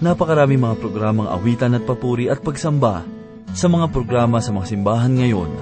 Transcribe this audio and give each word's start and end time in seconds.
Napakarami 0.00 0.56
mga 0.56 0.80
programang 0.80 1.28
awitan 1.28 1.76
at 1.76 1.84
papuri 1.84 2.32
at 2.32 2.40
pagsamba 2.40 3.04
sa 3.52 3.68
mga 3.68 3.92
programa 3.92 4.40
sa 4.40 4.48
mga 4.48 4.72
simbahan 4.72 5.12
ngayon. 5.12 5.52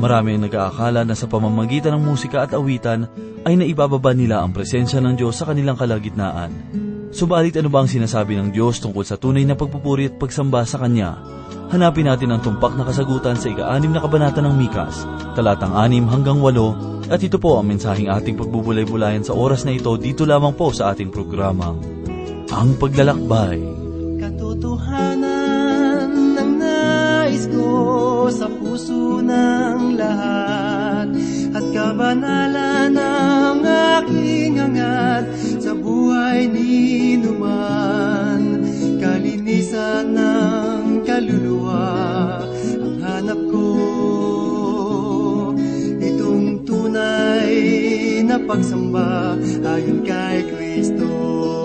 Marami 0.00 0.32
ang 0.32 0.48
nag-aakala 0.48 1.04
na 1.04 1.12
sa 1.12 1.28
pamamagitan 1.28 2.00
ng 2.00 2.08
musika 2.08 2.40
at 2.40 2.56
awitan 2.56 3.04
ay 3.44 3.52
naibababa 3.52 4.16
nila 4.16 4.40
ang 4.40 4.56
presensya 4.56 4.96
ng 5.04 5.12
Diyos 5.12 5.36
sa 5.36 5.44
kanilang 5.44 5.76
kalagitnaan. 5.76 6.72
Subalit 7.12 7.52
ano 7.60 7.68
ba 7.68 7.84
ang 7.84 7.90
sinasabi 7.92 8.40
ng 8.40 8.56
Diyos 8.56 8.80
tungkol 8.80 9.04
sa 9.04 9.20
tunay 9.20 9.44
na 9.44 9.60
pagpupuri 9.60 10.08
at 10.08 10.16
pagsamba 10.16 10.64
sa 10.64 10.80
Kanya? 10.80 11.20
Hanapin 11.68 12.08
natin 12.08 12.32
ang 12.32 12.40
tumpak 12.40 12.72
na 12.72 12.88
kasagutan 12.88 13.36
sa 13.36 13.52
ika-anim 13.52 13.92
na 13.92 14.00
kabanata 14.00 14.40
ng 14.40 14.56
Mikas, 14.56 15.04
talatang 15.36 15.76
anim 15.76 16.08
hanggang 16.08 16.40
walo, 16.40 16.72
at 17.12 17.20
ito 17.20 17.36
po 17.36 17.60
ang 17.60 17.68
mensaheng 17.68 18.08
ating 18.08 18.40
pagbubulay-bulayan 18.40 19.20
sa 19.20 19.36
oras 19.36 19.68
na 19.68 19.76
ito 19.76 19.92
dito 20.00 20.24
lamang 20.24 20.56
po 20.56 20.72
sa 20.72 20.96
ating 20.96 21.12
programang 21.12 21.76
Ang 22.48 22.80
Paglalakbay. 22.80 23.81
Sa 28.32 28.48
puso 28.48 29.20
ng 29.20 29.92
lahat 30.00 31.06
at 31.52 31.64
kabanalan 31.68 32.96
ng 32.96 33.58
aking 34.00 34.56
hangat 34.56 35.28
sa 35.60 35.76
buhay 35.76 36.48
ni 36.48 37.20
numan. 37.20 38.64
Kalinisan 38.96 40.16
ng 40.16 41.04
kaluluwa 41.04 42.40
ang 42.80 42.96
hanap 43.04 43.40
ko. 43.52 43.68
Itong 46.00 46.64
tunay 46.64 47.52
na 48.24 48.40
pagsamba 48.40 49.36
ayon 49.60 50.00
kay 50.08 50.40
Kristo. 50.48 51.61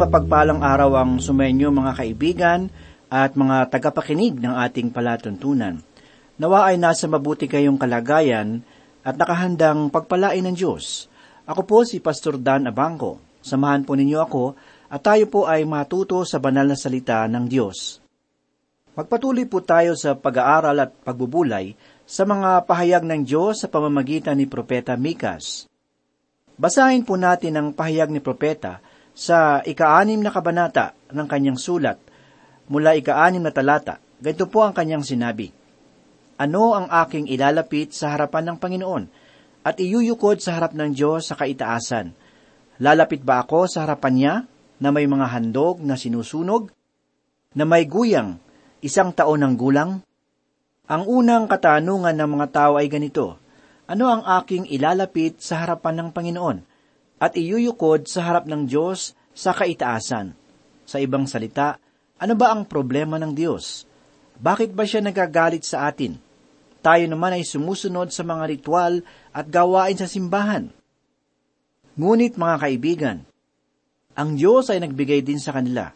Mapagpalang 0.00 0.64
araw 0.64 0.96
ang 0.96 1.20
sumenyo 1.20 1.68
mga 1.68 1.92
kaibigan 1.92 2.72
at 3.12 3.36
mga 3.36 3.68
tagapakinig 3.68 4.40
ng 4.40 4.56
ating 4.64 4.88
palatuntunan. 4.96 5.76
Nawa 6.40 6.72
ay 6.72 6.80
nasa 6.80 7.04
mabuti 7.04 7.44
kayong 7.44 7.76
kalagayan 7.76 8.64
at 9.04 9.20
nakahandang 9.20 9.92
pagpalain 9.92 10.40
ng 10.40 10.56
Diyos. 10.56 11.04
Ako 11.44 11.68
po 11.68 11.84
si 11.84 12.00
Pastor 12.00 12.40
Dan 12.40 12.64
Abangco. 12.64 13.20
Samahan 13.44 13.84
po 13.84 13.92
ninyo 13.92 14.18
ako 14.24 14.56
at 14.88 15.04
tayo 15.04 15.28
po 15.28 15.44
ay 15.44 15.68
matuto 15.68 16.24
sa 16.24 16.40
banal 16.40 16.72
na 16.72 16.80
salita 16.80 17.28
ng 17.28 17.44
Diyos. 17.44 18.00
Magpatuloy 18.96 19.44
po 19.52 19.60
tayo 19.60 19.92
sa 20.00 20.16
pag-aaral 20.16 20.80
at 20.80 20.96
pagbubulay 21.04 21.76
sa 22.08 22.24
mga 22.24 22.64
pahayag 22.64 23.04
ng 23.04 23.20
Diyos 23.28 23.60
sa 23.60 23.68
pamamagitan 23.68 24.40
ni 24.40 24.48
Propeta 24.48 24.96
Mikas. 24.96 25.68
Basahin 26.56 27.04
po 27.04 27.20
natin 27.20 27.52
ang 27.60 27.68
pahayag 27.76 28.08
ni 28.08 28.24
Propeta 28.24 28.80
sa 29.14 29.60
ika-anim 29.64 30.20
na 30.22 30.32
kabanata 30.32 30.94
ng 31.10 31.26
kanyang 31.26 31.58
sulat 31.58 31.98
mula 32.70 32.94
ika-anim 32.94 33.42
na 33.42 33.50
talata. 33.50 33.98
Ganito 34.22 34.46
po 34.46 34.62
ang 34.62 34.70
kanyang 34.70 35.02
sinabi. 35.02 35.50
Ano 36.40 36.72
ang 36.72 36.88
aking 36.88 37.28
ilalapit 37.28 37.92
sa 37.92 38.16
harapan 38.16 38.52
ng 38.52 38.56
Panginoon 38.56 39.04
at 39.66 39.76
iyuyukod 39.76 40.40
sa 40.40 40.56
harap 40.56 40.72
ng 40.72 40.94
Diyos 40.96 41.28
sa 41.28 41.36
kaitaasan? 41.36 42.16
Lalapit 42.80 43.20
ba 43.20 43.44
ako 43.44 43.68
sa 43.68 43.84
harapan 43.84 44.14
niya 44.16 44.34
na 44.80 44.88
may 44.88 45.04
mga 45.04 45.28
handog 45.36 45.84
na 45.84 46.00
sinusunog? 46.00 46.72
Na 47.52 47.68
may 47.68 47.84
guyang, 47.84 48.40
isang 48.80 49.12
taon 49.12 49.44
ng 49.44 49.54
gulang? 49.58 50.00
Ang 50.88 51.02
unang 51.04 51.44
katanungan 51.44 52.16
ng 52.16 52.30
mga 52.40 52.46
tao 52.48 52.72
ay 52.80 52.88
ganito, 52.88 53.36
Ano 53.90 54.06
ang 54.08 54.22
aking 54.22 54.70
ilalapit 54.70 55.42
sa 55.42 55.66
harapan 55.66 55.98
ng 55.98 56.08
Panginoon? 56.14 56.69
At 57.20 57.36
iyuyukod 57.36 58.08
sa 58.08 58.24
harap 58.24 58.48
ng 58.48 58.64
Diyos 58.64 59.12
sa 59.36 59.52
kaitaasan. 59.52 60.32
Sa 60.88 60.96
ibang 60.98 61.28
salita, 61.28 61.76
ano 62.16 62.34
ba 62.34 62.50
ang 62.50 62.64
problema 62.64 63.20
ng 63.20 63.36
Diyos? 63.36 63.84
Bakit 64.40 64.72
ba 64.72 64.88
siya 64.88 65.04
nagagalit 65.04 65.68
sa 65.68 65.84
atin? 65.86 66.16
Tayo 66.80 67.04
naman 67.04 67.36
ay 67.36 67.44
sumusunod 67.44 68.08
sa 68.08 68.24
mga 68.24 68.48
ritual 68.48 69.04
at 69.36 69.46
gawain 69.52 70.00
sa 70.00 70.08
simbahan. 70.08 70.72
Ngunit 72.00 72.40
mga 72.40 72.56
kaibigan, 72.56 73.18
ang 74.16 74.40
Diyos 74.40 74.72
ay 74.72 74.80
nagbigay 74.80 75.20
din 75.20 75.36
sa 75.36 75.52
kanila 75.52 75.92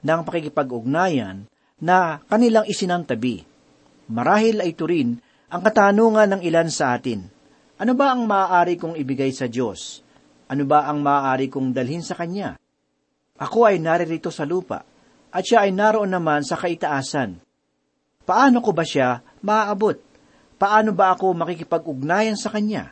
ng 0.00 0.20
pakikipag-ugnayan 0.22 1.50
na 1.82 2.22
kanilang 2.30 2.64
isinantabi. 2.70 3.42
Marahil 4.06 4.62
ay 4.62 4.70
ito 4.70 4.86
rin 4.86 5.18
ang 5.50 5.60
katanungan 5.66 6.38
ng 6.38 6.42
ilan 6.46 6.70
sa 6.70 6.94
atin. 6.94 7.26
Ano 7.80 7.92
ba 7.98 8.14
ang 8.14 8.22
maaari 8.22 8.78
kong 8.78 8.94
ibigay 8.94 9.34
sa 9.34 9.50
Diyos? 9.50 10.06
Ano 10.50 10.66
ba 10.66 10.90
ang 10.90 10.98
maaari 10.98 11.46
kong 11.46 11.70
dalhin 11.70 12.02
sa 12.02 12.18
Kanya? 12.18 12.58
Ako 13.38 13.70
ay 13.70 13.78
naririto 13.78 14.34
sa 14.34 14.42
lupa, 14.42 14.82
at 15.30 15.46
siya 15.46 15.62
ay 15.62 15.70
naroon 15.70 16.10
naman 16.10 16.42
sa 16.42 16.58
kaitaasan. 16.58 17.38
Paano 18.26 18.58
ko 18.58 18.74
ba 18.74 18.82
siya 18.82 19.22
maaabot? 19.46 19.94
Paano 20.58 20.90
ba 20.90 21.14
ako 21.14 21.38
makikipag-ugnayan 21.38 22.34
sa 22.34 22.50
Kanya? 22.50 22.90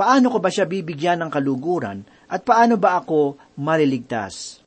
paano 0.00 0.32
ko 0.32 0.40
ba 0.40 0.48
siya 0.48 0.64
bibigyan 0.64 1.20
ng 1.20 1.28
kaluguran 1.28 2.08
at 2.24 2.40
paano 2.40 2.80
ba 2.80 2.96
ako 3.04 3.36
maliligtas? 3.60 4.64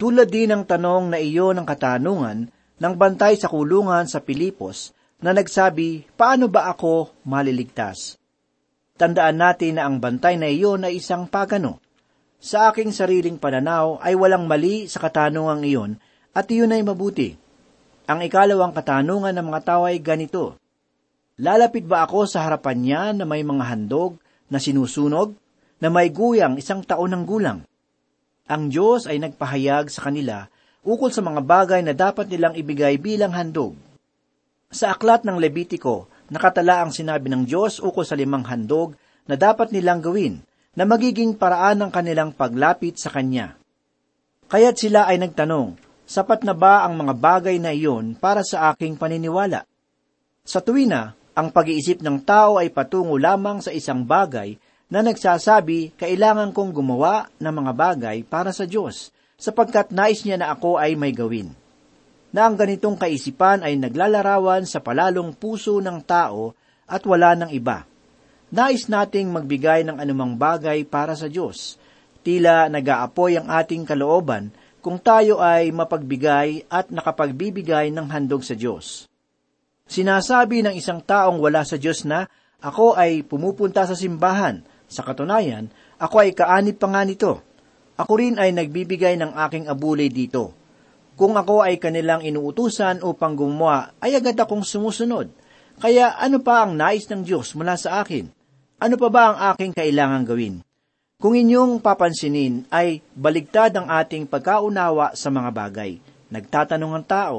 Tulad 0.00 0.32
din 0.32 0.48
ng 0.48 0.64
tanong 0.64 1.12
na 1.12 1.20
iyo 1.20 1.52
ng 1.52 1.68
katanungan 1.68 2.48
ng 2.80 2.94
bantay 2.96 3.36
sa 3.36 3.52
kulungan 3.52 4.08
sa 4.08 4.24
Pilipos 4.24 4.96
na 5.20 5.36
nagsabi, 5.36 6.08
paano 6.16 6.48
ba 6.48 6.72
ako 6.72 7.12
maliligtas? 7.28 8.16
Tandaan 8.98 9.38
natin 9.38 9.78
na 9.78 9.86
ang 9.86 10.02
bantay 10.02 10.34
na 10.34 10.50
iyon 10.50 10.82
ay 10.82 10.98
isang 10.98 11.30
pagano. 11.30 11.78
Sa 12.42 12.70
aking 12.70 12.90
sariling 12.90 13.38
pananaw 13.38 14.02
ay 14.02 14.18
walang 14.18 14.50
mali 14.50 14.90
sa 14.90 14.98
katanungang 14.98 15.62
iyon 15.62 15.92
at 16.34 16.50
iyon 16.50 16.74
ay 16.74 16.82
mabuti. 16.82 17.38
Ang 18.10 18.26
ikalawang 18.26 18.74
katanungan 18.74 19.38
ng 19.38 19.46
mga 19.46 19.60
tao 19.62 19.86
ay 19.86 20.02
ganito, 20.02 20.58
Lalapit 21.38 21.86
ba 21.86 22.02
ako 22.02 22.26
sa 22.26 22.42
harapan 22.42 22.78
niya 22.82 23.02
na 23.14 23.22
may 23.22 23.46
mga 23.46 23.62
handog 23.70 24.18
na 24.50 24.58
sinusunog, 24.58 25.38
na 25.78 25.86
may 25.86 26.10
guyang 26.10 26.58
isang 26.58 26.82
taon 26.82 27.14
ng 27.14 27.22
gulang? 27.22 27.62
Ang 28.50 28.74
Diyos 28.74 29.06
ay 29.06 29.22
nagpahayag 29.22 29.86
sa 29.86 30.10
kanila 30.10 30.50
ukol 30.82 31.14
sa 31.14 31.22
mga 31.22 31.46
bagay 31.46 31.80
na 31.86 31.94
dapat 31.94 32.26
nilang 32.26 32.58
ibigay 32.58 32.98
bilang 32.98 33.30
handog. 33.30 33.78
Sa 34.74 34.90
aklat 34.90 35.22
ng 35.22 35.38
Levitiko, 35.38 36.10
nakatala 36.28 36.84
ang 36.84 36.92
sinabi 36.92 37.28
ng 37.32 37.44
Diyos 37.48 37.80
ukol 37.80 38.04
sa 38.04 38.16
limang 38.16 38.44
handog 38.48 38.96
na 39.28 39.36
dapat 39.36 39.72
nilang 39.72 40.00
gawin 40.00 40.40
na 40.78 40.86
magiging 40.88 41.34
paraan 41.34 41.82
ng 41.82 41.90
kanilang 41.90 42.30
paglapit 42.32 42.96
sa 42.96 43.10
Kanya. 43.10 43.58
Kaya't 44.48 44.76
sila 44.80 45.04
ay 45.10 45.20
nagtanong, 45.20 45.76
sapat 46.08 46.46
na 46.46 46.56
ba 46.56 46.86
ang 46.88 46.96
mga 46.96 47.14
bagay 47.18 47.56
na 47.60 47.74
iyon 47.74 48.16
para 48.16 48.40
sa 48.40 48.72
aking 48.72 48.96
paniniwala? 48.96 49.68
Sa 50.48 50.64
tuwina, 50.64 51.12
ang 51.36 51.52
pag-iisip 51.52 52.00
ng 52.00 52.24
tao 52.24 52.56
ay 52.56 52.72
patungo 52.72 53.20
lamang 53.20 53.60
sa 53.60 53.68
isang 53.68 54.02
bagay 54.02 54.56
na 54.88 55.04
nagsasabi 55.04 55.92
kailangan 56.00 56.56
kong 56.56 56.72
gumawa 56.72 57.28
ng 57.36 57.52
mga 57.52 57.72
bagay 57.76 58.16
para 58.24 58.56
sa 58.56 58.64
Diyos, 58.64 59.12
sapagkat 59.36 59.92
nais 59.92 60.24
niya 60.24 60.40
na 60.40 60.56
ako 60.56 60.80
ay 60.80 60.96
may 60.96 61.12
gawin. 61.12 61.52
Na 62.28 62.44
ang 62.44 62.60
ganitong 62.60 63.00
kaisipan 63.00 63.64
ay 63.64 63.80
naglalarawan 63.80 64.68
sa 64.68 64.84
palalong 64.84 65.32
puso 65.32 65.80
ng 65.80 66.04
tao 66.04 66.52
at 66.84 67.00
wala 67.08 67.32
ng 67.36 67.50
iba. 67.52 67.88
Nais 68.48 68.88
nating 68.88 69.28
magbigay 69.28 69.84
ng 69.84 69.96
anumang 70.00 70.36
bagay 70.36 70.84
para 70.84 71.12
sa 71.16 71.28
Diyos. 71.28 71.76
Tila 72.24 72.68
nag-aapoy 72.68 73.40
ang 73.40 73.48
ating 73.48 73.84
kalooban 73.84 74.52
kung 74.84 74.96
tayo 75.00 75.40
ay 75.40 75.68
mapagbigay 75.72 76.68
at 76.68 76.88
nakapagbibigay 76.88 77.92
ng 77.92 78.08
handog 78.08 78.44
sa 78.44 78.56
Diyos. 78.56 79.08
Sinasabi 79.88 80.60
ng 80.64 80.76
isang 80.76 81.00
taong 81.00 81.40
wala 81.40 81.64
sa 81.64 81.80
Diyos 81.80 82.04
na, 82.04 82.28
ako 82.60 82.92
ay 82.98 83.24
pumupunta 83.24 83.88
sa 83.88 83.96
simbahan. 83.96 84.60
Sa 84.88 85.04
katunayan, 85.04 85.68
ako 86.00 86.16
ay 86.24 86.32
kaanib 86.32 86.76
pa 86.76 86.88
nga 86.92 87.02
nito. 87.04 87.40
Ako 87.96 88.12
rin 88.20 88.36
ay 88.36 88.52
nagbibigay 88.52 89.16
ng 89.16 89.32
aking 89.48 89.68
abulay 89.68 90.12
dito. 90.12 90.57
Kung 91.18 91.34
ako 91.34 91.66
ay 91.66 91.82
kanilang 91.82 92.22
inuutusan 92.22 93.02
upang 93.02 93.34
gumawa, 93.34 93.90
ay 93.98 94.14
agad 94.14 94.38
akong 94.38 94.62
sumusunod. 94.62 95.26
Kaya 95.82 96.14
ano 96.14 96.38
pa 96.38 96.62
ang 96.62 96.78
nais 96.78 97.10
ng 97.10 97.26
Diyos 97.26 97.58
mula 97.58 97.74
sa 97.74 98.06
akin? 98.06 98.30
Ano 98.78 98.94
pa 98.94 99.08
ba 99.10 99.22
ang 99.34 99.38
aking 99.50 99.74
kailangang 99.74 100.30
gawin? 100.30 100.54
Kung 101.18 101.34
inyong 101.34 101.82
papansinin 101.82 102.70
ay 102.70 103.02
baligtad 103.18 103.74
ang 103.74 103.90
ating 103.90 104.30
pagkaunawa 104.30 105.18
sa 105.18 105.34
mga 105.34 105.50
bagay. 105.50 105.98
Nagtatanong 106.30 106.92
ang 106.94 107.02
tao, 107.02 107.36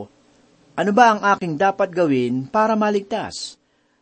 ano 0.75 0.91
ba 0.91 1.15
ang 1.15 1.23
aking 1.23 1.55
dapat 1.55 1.87
gawin 1.95 2.51
para 2.51 2.75
maligtas? 2.75 3.55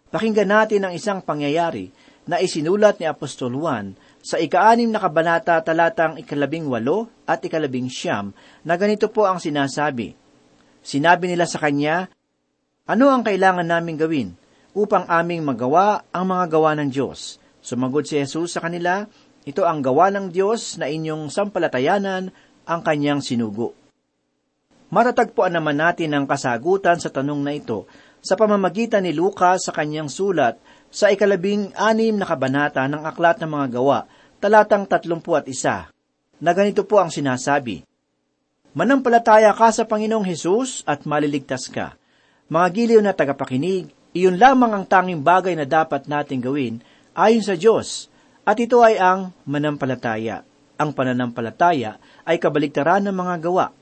Pakinggan 0.10 0.50
natin 0.50 0.90
ang 0.90 0.94
isang 0.98 1.22
pangyayari 1.22 1.94
na 2.26 2.42
isinulat 2.42 2.98
ni 2.98 3.06
Apostol 3.06 3.54
Juan 3.54 3.94
sa 4.28 4.44
ikaanim 4.44 4.92
na 4.92 5.00
kabanata 5.00 5.56
talatang 5.64 6.20
ikalabing 6.20 6.68
walo 6.68 7.08
at 7.24 7.40
ikalabing 7.48 7.88
siyam 7.88 8.36
na 8.68 8.76
ganito 8.76 9.08
po 9.08 9.24
ang 9.24 9.40
sinasabi. 9.40 10.20
Sinabi 10.84 11.32
nila 11.32 11.48
sa 11.48 11.64
kanya, 11.64 12.12
Ano 12.84 13.08
ang 13.08 13.24
kailangan 13.24 13.64
naming 13.64 13.96
gawin 13.96 14.36
upang 14.76 15.08
aming 15.08 15.48
magawa 15.48 16.04
ang 16.12 16.28
mga 16.28 16.60
gawa 16.60 16.76
ng 16.76 16.92
Diyos? 16.92 17.40
Sumagot 17.64 18.04
si 18.04 18.20
Jesus 18.20 18.52
sa 18.52 18.60
kanila, 18.60 19.08
Ito 19.48 19.64
ang 19.64 19.80
gawa 19.80 20.12
ng 20.12 20.28
Diyos 20.36 20.76
na 20.76 20.92
inyong 20.92 21.32
sampalatayanan 21.32 22.28
ang 22.68 22.82
kanyang 22.84 23.24
sinugo. 23.24 23.72
Matatagpuan 24.92 25.56
naman 25.56 25.80
natin 25.80 26.12
ang 26.12 26.28
kasagutan 26.28 27.00
sa 27.00 27.08
tanong 27.08 27.40
na 27.44 27.56
ito 27.56 27.88
sa 28.20 28.36
pamamagitan 28.36 29.08
ni 29.08 29.16
Lucas 29.16 29.64
sa 29.68 29.72
kanyang 29.72 30.12
sulat 30.12 30.60
sa 30.92 31.12
ikalabing 31.12 31.76
anim 31.76 32.16
na 32.16 32.28
kabanata 32.28 32.84
ng 32.88 33.04
Aklat 33.04 33.40
ng 33.44 33.52
Mga 33.52 33.68
Gawa, 33.80 34.08
talatang 34.38 34.86
tatlumpu 34.86 35.34
at 35.34 35.50
isa, 35.50 35.90
na 36.38 36.52
ganito 36.54 36.86
po 36.86 37.02
ang 37.02 37.10
sinasabi, 37.10 37.82
Manampalataya 38.78 39.58
ka 39.58 39.74
sa 39.74 39.90
Panginoong 39.90 40.22
Hesus 40.22 40.86
at 40.86 41.10
maliligtas 41.10 41.66
ka. 41.66 41.98
Mga 42.46 42.68
giliw 42.78 43.02
na 43.02 43.10
tagapakinig, 43.10 43.90
iyon 44.14 44.38
lamang 44.38 44.70
ang 44.70 44.86
tanging 44.86 45.26
bagay 45.26 45.58
na 45.58 45.66
dapat 45.66 46.06
nating 46.06 46.46
gawin 46.46 46.78
ayon 47.18 47.42
sa 47.42 47.58
Diyos, 47.58 48.06
at 48.46 48.62
ito 48.62 48.86
ay 48.86 49.02
ang 49.02 49.34
manampalataya. 49.50 50.46
Ang 50.78 50.94
pananampalataya 50.94 51.98
ay 52.22 52.38
kabaligtaran 52.38 53.10
ng 53.10 53.18
mga 53.18 53.36
gawa, 53.50 53.74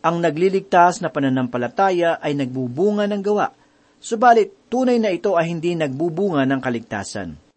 ang 0.00 0.16
nagliligtas 0.18 1.04
na 1.04 1.12
pananampalataya 1.12 2.18
ay 2.18 2.32
nagbubunga 2.34 3.04
ng 3.06 3.22
gawa, 3.22 3.52
subalit 4.00 4.66
tunay 4.72 4.96
na 4.96 5.12
ito 5.12 5.36
ay 5.36 5.52
hindi 5.52 5.76
nagbubunga 5.76 6.42
ng 6.48 6.60
kaligtasan. 6.60 7.49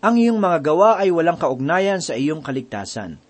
Ang 0.00 0.16
iyong 0.16 0.40
mga 0.40 0.64
gawa 0.64 0.96
ay 0.96 1.12
walang 1.12 1.36
kaugnayan 1.36 2.00
sa 2.00 2.16
iyong 2.16 2.40
kaligtasan. 2.40 3.20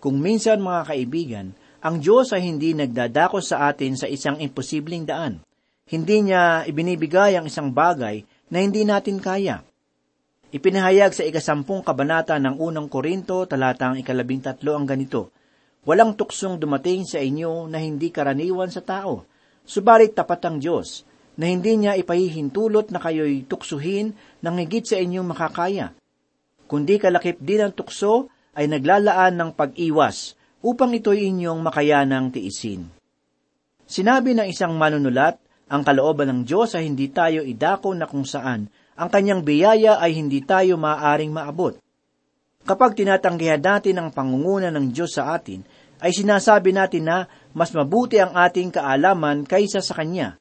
Kung 0.00 0.16
minsan 0.16 0.64
mga 0.64 0.88
kaibigan, 0.88 1.52
ang 1.84 2.00
Diyos 2.00 2.32
ay 2.32 2.40
hindi 2.40 2.72
nagdadako 2.72 3.44
sa 3.44 3.68
atin 3.68 4.00
sa 4.00 4.08
isang 4.08 4.40
imposibleng 4.40 5.04
daan. 5.04 5.44
Hindi 5.84 6.24
niya 6.24 6.64
ibinibigay 6.64 7.36
ang 7.36 7.52
isang 7.52 7.68
bagay 7.68 8.24
na 8.48 8.64
hindi 8.64 8.88
natin 8.88 9.20
kaya. 9.20 9.60
Ipinahayag 10.56 11.12
sa 11.12 11.20
ikasampung 11.20 11.84
kabanata 11.84 12.40
ng 12.40 12.64
unang 12.64 12.88
Korinto, 12.88 13.44
talatang 13.44 14.00
ikalabing 14.00 14.40
tatlo 14.40 14.72
ang 14.72 14.88
ganito, 14.88 15.36
Walang 15.84 16.16
tuksong 16.16 16.56
dumating 16.56 17.04
sa 17.04 17.20
inyo 17.20 17.68
na 17.68 17.76
hindi 17.76 18.08
karaniwan 18.08 18.72
sa 18.72 18.80
tao. 18.80 19.28
Subalit 19.68 20.16
tapat 20.16 20.40
ang 20.48 20.56
Diyos, 20.64 21.04
na 21.36 21.52
hindi 21.52 21.76
niya 21.76 21.92
ipahihintulot 22.00 22.88
na 22.88 23.04
kayo'y 23.04 23.44
tuksuhin 23.44 24.16
ng 24.16 24.56
higit 24.64 24.88
sa 24.88 24.96
inyong 24.96 25.28
makakaya. 25.28 25.92
Kundi 26.66 26.98
kalakip 26.98 27.38
din 27.38 27.62
ang 27.62 27.72
tukso 27.74 28.30
ay 28.58 28.66
naglalaan 28.66 29.38
ng 29.38 29.50
pag-iwas 29.54 30.34
upang 30.62 30.90
ito'y 30.94 31.30
inyong 31.30 31.62
makayanang 31.62 32.34
tiisin. 32.34 32.90
Sinabi 33.86 34.34
ng 34.34 34.50
isang 34.50 34.74
manunulat, 34.74 35.38
ang 35.70 35.82
kalooban 35.86 36.30
ng 36.30 36.40
Diyos 36.42 36.74
ay 36.74 36.90
hindi 36.90 37.10
tayo 37.10 37.42
idako 37.42 37.94
na 37.94 38.06
kung 38.10 38.26
saan 38.26 38.66
ang 38.96 39.12
kanyang 39.12 39.44
biyaya 39.44 40.00
ay 40.00 40.16
hindi 40.16 40.40
tayo 40.42 40.80
maaaring 40.80 41.30
maabot. 41.30 41.76
Kapag 42.66 42.98
tinatanggihan 42.98 43.62
natin 43.62 44.00
ang 44.00 44.08
pangunguna 44.10 44.72
ng 44.72 44.90
Diyos 44.90 45.14
sa 45.14 45.36
atin, 45.36 45.62
ay 46.02 46.10
sinasabi 46.10 46.74
natin 46.74 47.04
na 47.06 47.18
mas 47.54 47.70
mabuti 47.76 48.18
ang 48.18 48.34
ating 48.34 48.74
kaalaman 48.74 49.46
kaysa 49.46 49.84
sa 49.84 49.94
Kanya. 49.94 50.40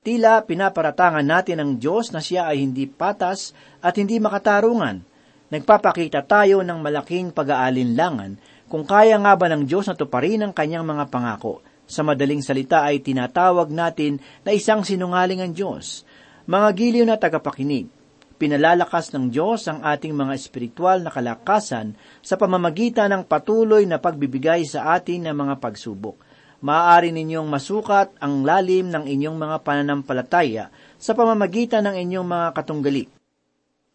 Tila 0.00 0.40
pinaparatangan 0.44 1.26
natin 1.26 1.60
ang 1.60 1.70
Diyos 1.76 2.14
na 2.14 2.24
siya 2.24 2.48
ay 2.48 2.64
hindi 2.64 2.88
patas 2.88 3.52
at 3.84 3.96
hindi 4.00 4.16
makatarungan. 4.16 5.09
Nagpapakita 5.50 6.22
tayo 6.30 6.62
ng 6.62 6.78
malaking 6.78 7.34
pag-aalinlangan 7.34 8.38
kung 8.70 8.86
kaya 8.86 9.18
nga 9.18 9.34
ba 9.34 9.50
ng 9.50 9.66
Diyos 9.66 9.90
na 9.90 9.98
tuparin 9.98 10.46
ang 10.46 10.54
kanyang 10.54 10.86
mga 10.86 11.10
pangako. 11.10 11.58
Sa 11.90 12.06
madaling 12.06 12.38
salita 12.38 12.86
ay 12.86 13.02
tinatawag 13.02 13.66
natin 13.74 14.22
na 14.46 14.54
isang 14.54 14.86
sinungaling 14.86 15.42
ang 15.42 15.50
Diyos. 15.50 16.06
Mga 16.46 16.68
giliw 16.78 17.02
na 17.02 17.18
tagapakinig, 17.18 17.90
pinalalakas 18.38 19.10
ng 19.10 19.26
Diyos 19.26 19.66
ang 19.66 19.82
ating 19.82 20.14
mga 20.14 20.38
espiritual 20.38 21.02
na 21.02 21.10
kalakasan 21.10 21.98
sa 22.22 22.38
pamamagitan 22.38 23.10
ng 23.10 23.26
patuloy 23.26 23.90
na 23.90 23.98
pagbibigay 23.98 24.62
sa 24.62 24.94
atin 24.94 25.26
ng 25.26 25.34
mga 25.34 25.58
pagsubok. 25.58 26.14
Maaari 26.62 27.10
ninyong 27.10 27.50
masukat 27.50 28.14
ang 28.22 28.46
lalim 28.46 28.86
ng 28.86 29.02
inyong 29.02 29.34
mga 29.34 29.56
pananampalataya 29.66 30.70
sa 30.94 31.10
pamamagitan 31.10 31.90
ng 31.90 32.06
inyong 32.06 32.28
mga 32.30 32.48
katunggali. 32.54 33.19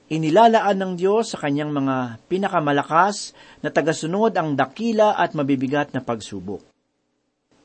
Inilalaan 0.06 0.78
ng 0.78 0.94
Diyos 1.02 1.34
sa 1.34 1.42
kanyang 1.42 1.74
mga 1.74 2.22
pinakamalakas 2.30 3.34
na 3.66 3.74
tagasunod 3.74 4.38
ang 4.38 4.54
dakila 4.54 5.18
at 5.18 5.34
mabibigat 5.34 5.98
na 5.98 6.06
pagsubok. 6.06 6.62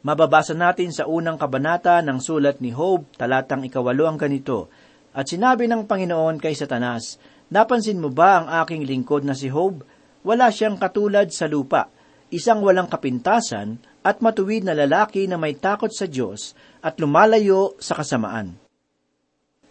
Mababasa 0.00 0.56
natin 0.56 0.88
sa 0.88 1.04
unang 1.04 1.36
kabanata 1.36 2.00
ng 2.00 2.16
sulat 2.16 2.64
ni 2.64 2.72
Job, 2.72 3.04
talatang 3.20 3.68
ikawalo 3.68 4.08
ang 4.08 4.16
ganito, 4.16 4.72
at 5.12 5.28
sinabi 5.28 5.68
ng 5.68 5.84
Panginoon 5.84 6.40
kay 6.40 6.56
Satanas, 6.56 7.20
Napansin 7.52 8.00
mo 8.00 8.08
ba 8.08 8.40
ang 8.40 8.46
aking 8.64 8.88
lingkod 8.88 9.20
na 9.20 9.36
si 9.36 9.52
Job? 9.52 9.84
Wala 10.24 10.48
siyang 10.48 10.80
katulad 10.80 11.28
sa 11.28 11.44
lupa, 11.44 11.92
isang 12.32 12.64
walang 12.64 12.88
kapintasan 12.88 13.76
at 14.00 14.24
matuwid 14.24 14.64
na 14.64 14.72
lalaki 14.72 15.28
na 15.28 15.36
may 15.36 15.60
takot 15.60 15.92
sa 15.92 16.08
Diyos 16.08 16.56
at 16.80 16.96
lumalayo 16.96 17.76
sa 17.76 18.00
kasamaan. 18.00 18.56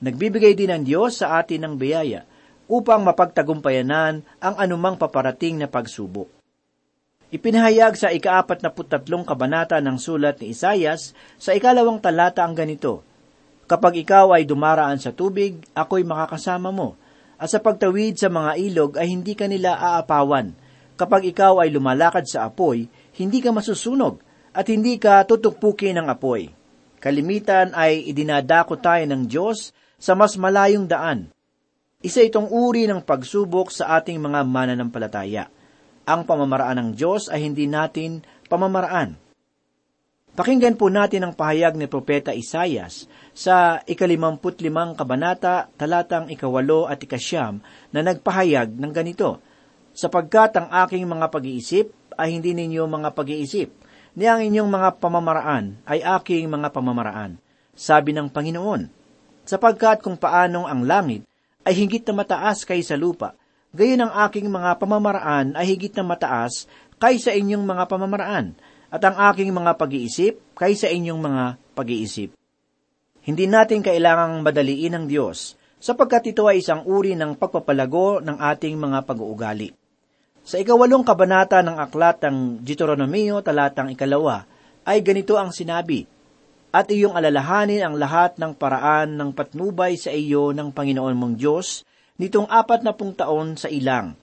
Nagbibigay 0.06 0.54
din 0.54 0.70
ang 0.70 0.86
Diyos 0.86 1.18
sa 1.18 1.42
atin 1.42 1.66
ng 1.66 1.74
biyaya. 1.74 2.30
Upang 2.70 3.02
mapagtagumpayanan 3.02 4.22
ang 4.38 4.56
anumang 4.62 4.96
paparating 4.96 5.58
na 5.58 5.66
pagsubok. 5.66 6.30
Ipinahayag 7.34 7.98
sa 7.98 8.14
ikaapat 8.14 8.62
na 8.62 8.70
putatlong 8.70 9.26
kabanata 9.26 9.82
ng 9.82 9.98
sulat 9.98 10.38
ni 10.42 10.54
Isayas 10.54 11.18
sa 11.42 11.54
ikalawang 11.58 11.98
talata 11.98 12.46
ang 12.46 12.54
ganito, 12.54 13.06
Kapag 13.70 14.02
ikaw 14.02 14.34
ay 14.34 14.50
dumaraan 14.50 14.98
sa 14.98 15.14
tubig, 15.14 15.62
ako'y 15.78 16.02
makakasama 16.02 16.74
mo, 16.74 16.98
at 17.38 17.54
sa 17.54 17.62
pagtawid 17.62 18.18
sa 18.18 18.26
mga 18.26 18.58
ilog 18.58 18.98
ay 18.98 19.14
hindi 19.14 19.38
ka 19.38 19.46
nila 19.46 19.78
aapawan. 19.78 20.58
Kapag 20.98 21.30
ikaw 21.30 21.62
ay 21.62 21.70
lumalakad 21.70 22.26
sa 22.26 22.50
apoy, 22.50 22.90
hindi 23.22 23.46
ka 23.46 23.54
masusunog, 23.54 24.18
at 24.58 24.66
hindi 24.74 24.98
ka 24.98 25.22
tutukpukin 25.30 26.02
ng 26.02 26.10
apoy. 26.10 26.50
Kalimitan 26.98 27.78
ay 27.78 28.10
idinadako 28.10 28.82
tayo 28.82 29.06
ng 29.06 29.30
Diyos 29.30 29.70
sa 30.02 30.18
mas 30.18 30.34
malayong 30.34 30.90
daan. 30.90 31.30
Isa 32.00 32.24
itong 32.24 32.48
uri 32.48 32.88
ng 32.88 33.04
pagsubok 33.04 33.76
sa 33.76 34.00
ating 34.00 34.24
mga 34.24 34.48
mananampalataya 34.48 35.52
ang 36.10 36.26
pamamaraan 36.26 36.82
ng 36.82 36.90
Diyos 36.98 37.30
ay 37.30 37.46
hindi 37.46 37.70
natin 37.70 38.26
pamamaraan. 38.50 39.14
Pakinggan 40.34 40.74
po 40.74 40.90
natin 40.90 41.22
ang 41.28 41.34
pahayag 41.38 41.78
ni 41.78 41.86
Propeta 41.86 42.34
Isayas 42.34 43.06
sa 43.36 43.84
ikalimamput 43.86 44.58
limang 44.64 44.98
kabanata, 44.98 45.70
talatang 45.78 46.34
ikawalo 46.34 46.90
at 46.90 46.98
ikasyam 46.98 47.62
na 47.94 48.02
nagpahayag 48.02 48.74
ng 48.74 48.90
ganito, 48.90 49.38
Sapagkat 49.94 50.56
ang 50.58 50.68
aking 50.88 51.06
mga 51.06 51.28
pag-iisip 51.30 51.92
ay 52.16 52.40
hindi 52.40 52.56
ninyo 52.56 52.88
mga 52.88 53.14
pag-iisip, 53.14 53.70
ni 54.16 54.26
ang 54.26 54.42
inyong 54.42 54.70
mga 54.70 54.90
pamamaraan 54.98 55.84
ay 55.84 56.02
aking 56.02 56.48
mga 56.48 56.72
pamamaraan, 56.72 57.38
sabi 57.76 58.16
ng 58.16 58.32
Panginoon. 58.32 58.88
Sapagkat 59.44 60.02
kung 60.02 60.16
paanong 60.16 60.66
ang 60.66 60.88
langit 60.88 61.29
ay 61.68 61.74
higit 61.76 62.04
na 62.08 62.24
mataas 62.24 62.64
kaysa 62.64 62.96
lupa, 62.96 63.36
gayon 63.76 64.08
ang 64.08 64.14
aking 64.28 64.48
mga 64.48 64.80
pamamaraan 64.80 65.54
ay 65.60 65.76
higit 65.76 65.94
na 65.96 66.04
mataas 66.08 66.66
kaysa 67.00 67.36
inyong 67.36 67.64
mga 67.64 67.84
pamamaraan, 67.88 68.56
at 68.90 69.02
ang 69.06 69.16
aking 69.32 69.54
mga 69.54 69.78
pag-iisip 69.78 70.42
kaysa 70.58 70.90
inyong 70.90 71.22
mga 71.22 71.44
pag-iisip. 71.78 72.34
Hindi 73.24 73.46
natin 73.46 73.86
kailangang 73.86 74.42
madaliin 74.42 74.98
ang 74.98 75.06
Diyos, 75.06 75.56
sapagkat 75.80 76.36
ito 76.36 76.50
ay 76.50 76.60
isang 76.60 76.84
uri 76.84 77.16
ng 77.16 77.40
pagpapalago 77.40 78.20
ng 78.20 78.36
ating 78.36 78.76
mga 78.76 79.06
pag-uugali. 79.08 79.72
Sa 80.44 80.58
ikawalong 80.58 81.06
kabanata 81.06 81.62
ng 81.62 81.78
aklat 81.78 82.26
ng 82.26 82.66
Deuteronomio 82.66 83.40
talatang 83.46 83.94
ikalawa, 83.94 84.44
ay 84.84 85.06
ganito 85.06 85.38
ang 85.38 85.54
sinabi, 85.54 86.04
At 86.70 86.94
iyong 86.94 87.18
alalahanin 87.18 87.82
ang 87.82 87.96
lahat 87.98 88.38
ng 88.38 88.54
paraan 88.54 89.18
ng 89.18 89.34
patnubay 89.34 89.98
sa 89.98 90.14
iyo 90.14 90.54
ng 90.54 90.70
Panginoon 90.70 91.18
mong 91.18 91.36
Diyos, 91.42 91.82
nitong 92.22 92.46
apat 92.46 92.86
na 92.86 92.94
pung 92.94 93.18
taon 93.18 93.58
sa 93.58 93.74
ilang, 93.74 94.14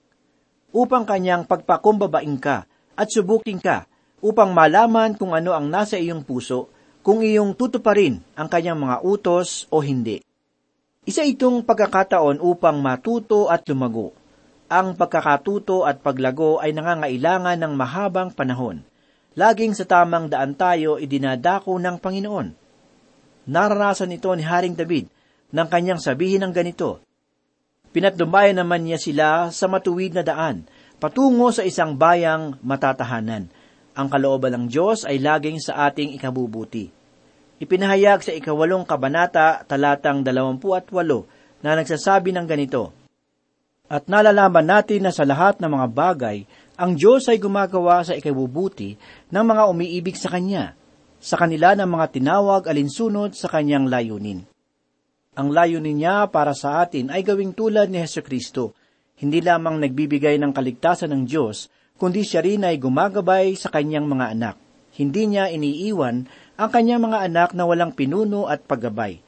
upang 0.70 1.02
kanyang 1.02 1.42
pagpakumbabain 1.42 2.38
ka 2.38 2.70
at 2.94 3.08
subukin 3.10 3.58
ka, 3.58 3.90
upang 4.22 4.54
malaman 4.54 5.18
kung 5.18 5.34
ano 5.34 5.58
ang 5.58 5.66
nasa 5.66 5.98
iyong 5.98 6.22
puso, 6.22 6.70
kung 7.02 7.18
iyong 7.18 7.58
tutuparin 7.58 8.22
ang 8.38 8.46
kanyang 8.46 8.78
mga 8.78 9.02
utos 9.02 9.66
o 9.74 9.82
hindi. 9.82 10.22
Isa 11.06 11.26
itong 11.26 11.66
pagkakataon 11.66 12.42
upang 12.42 12.78
matuto 12.78 13.46
at 13.50 13.66
lumago. 13.66 14.14
Ang 14.66 14.98
pagkakatuto 14.98 15.86
at 15.86 16.02
paglago 16.02 16.58
ay 16.58 16.74
nangangailangan 16.74 17.58
ng 17.62 17.72
mahabang 17.78 18.34
panahon. 18.34 18.82
Laging 19.36 19.76
sa 19.76 19.84
tamang 19.84 20.32
daan 20.32 20.56
tayo 20.56 20.96
idinadako 20.96 21.76
ng 21.76 22.00
Panginoon. 22.00 22.48
Naranasan 23.52 24.16
ito 24.16 24.32
ni 24.32 24.40
Haring 24.40 24.72
David 24.72 25.12
nang 25.52 25.68
kanyang 25.68 26.00
sabihin 26.00 26.40
ng 26.40 26.56
ganito, 26.56 27.04
Pinatnubayan 27.92 28.60
naman 28.60 28.84
niya 28.84 29.00
sila 29.00 29.48
sa 29.52 29.68
matuwid 29.72 30.12
na 30.12 30.20
daan, 30.20 30.68
patungo 31.00 31.48
sa 31.48 31.64
isang 31.64 31.96
bayang 31.96 32.60
matatahanan. 32.60 33.48
Ang 33.96 34.08
kalooban 34.12 34.52
ng 34.52 34.64
Diyos 34.68 35.08
ay 35.08 35.16
laging 35.16 35.60
sa 35.60 35.88
ating 35.88 36.12
ikabubuti. 36.12 36.92
Ipinahayag 37.56 38.20
sa 38.20 38.36
ikawalong 38.36 38.84
kabanata, 38.84 39.64
talatang 39.64 40.20
dalawampu 40.20 40.76
at 40.76 40.84
walo, 40.92 41.24
na 41.64 41.72
nagsasabi 41.72 42.36
ng 42.36 42.44
ganito, 42.44 42.92
At 43.88 44.12
nalalaman 44.12 44.68
natin 44.68 45.08
na 45.08 45.12
sa 45.12 45.24
lahat 45.24 45.56
ng 45.64 45.70
mga 45.72 45.88
bagay, 45.88 46.44
ang 46.76 46.92
Diyos 46.92 47.24
ay 47.32 47.40
gumagawa 47.40 48.04
sa 48.04 48.12
ikabubuti 48.12 49.00
ng 49.32 49.44
mga 49.44 49.62
umiibig 49.72 50.16
sa 50.20 50.28
Kanya, 50.28 50.76
sa 51.16 51.40
kanila 51.40 51.72
ng 51.72 51.88
mga 51.88 52.06
tinawag 52.12 52.68
alinsunod 52.68 53.32
sa 53.32 53.48
Kanyang 53.48 53.88
layunin. 53.88 54.44
Ang 55.36 55.48
layunin 55.52 55.96
niya 55.96 56.28
para 56.28 56.52
sa 56.52 56.84
atin 56.84 57.08
ay 57.08 57.24
gawing 57.24 57.56
tulad 57.56 57.88
ni 57.88 58.00
Heso 58.00 58.20
Kristo, 58.20 58.76
hindi 59.16 59.40
lamang 59.40 59.80
nagbibigay 59.80 60.36
ng 60.36 60.52
kaligtasan 60.52 61.12
ng 61.12 61.22
Diyos, 61.24 61.72
kundi 61.96 62.20
siya 62.20 62.44
rin 62.44 62.68
ay 62.68 62.76
gumagabay 62.76 63.56
sa 63.56 63.72
kanyang 63.72 64.04
mga 64.04 64.36
anak. 64.36 64.56
Hindi 64.96 65.32
niya 65.32 65.48
iniiwan 65.48 66.28
ang 66.60 66.70
kanyang 66.72 67.08
mga 67.08 67.18
anak 67.24 67.50
na 67.56 67.64
walang 67.64 67.96
pinuno 67.96 68.48
at 68.48 68.64
paggabay. 68.64 69.20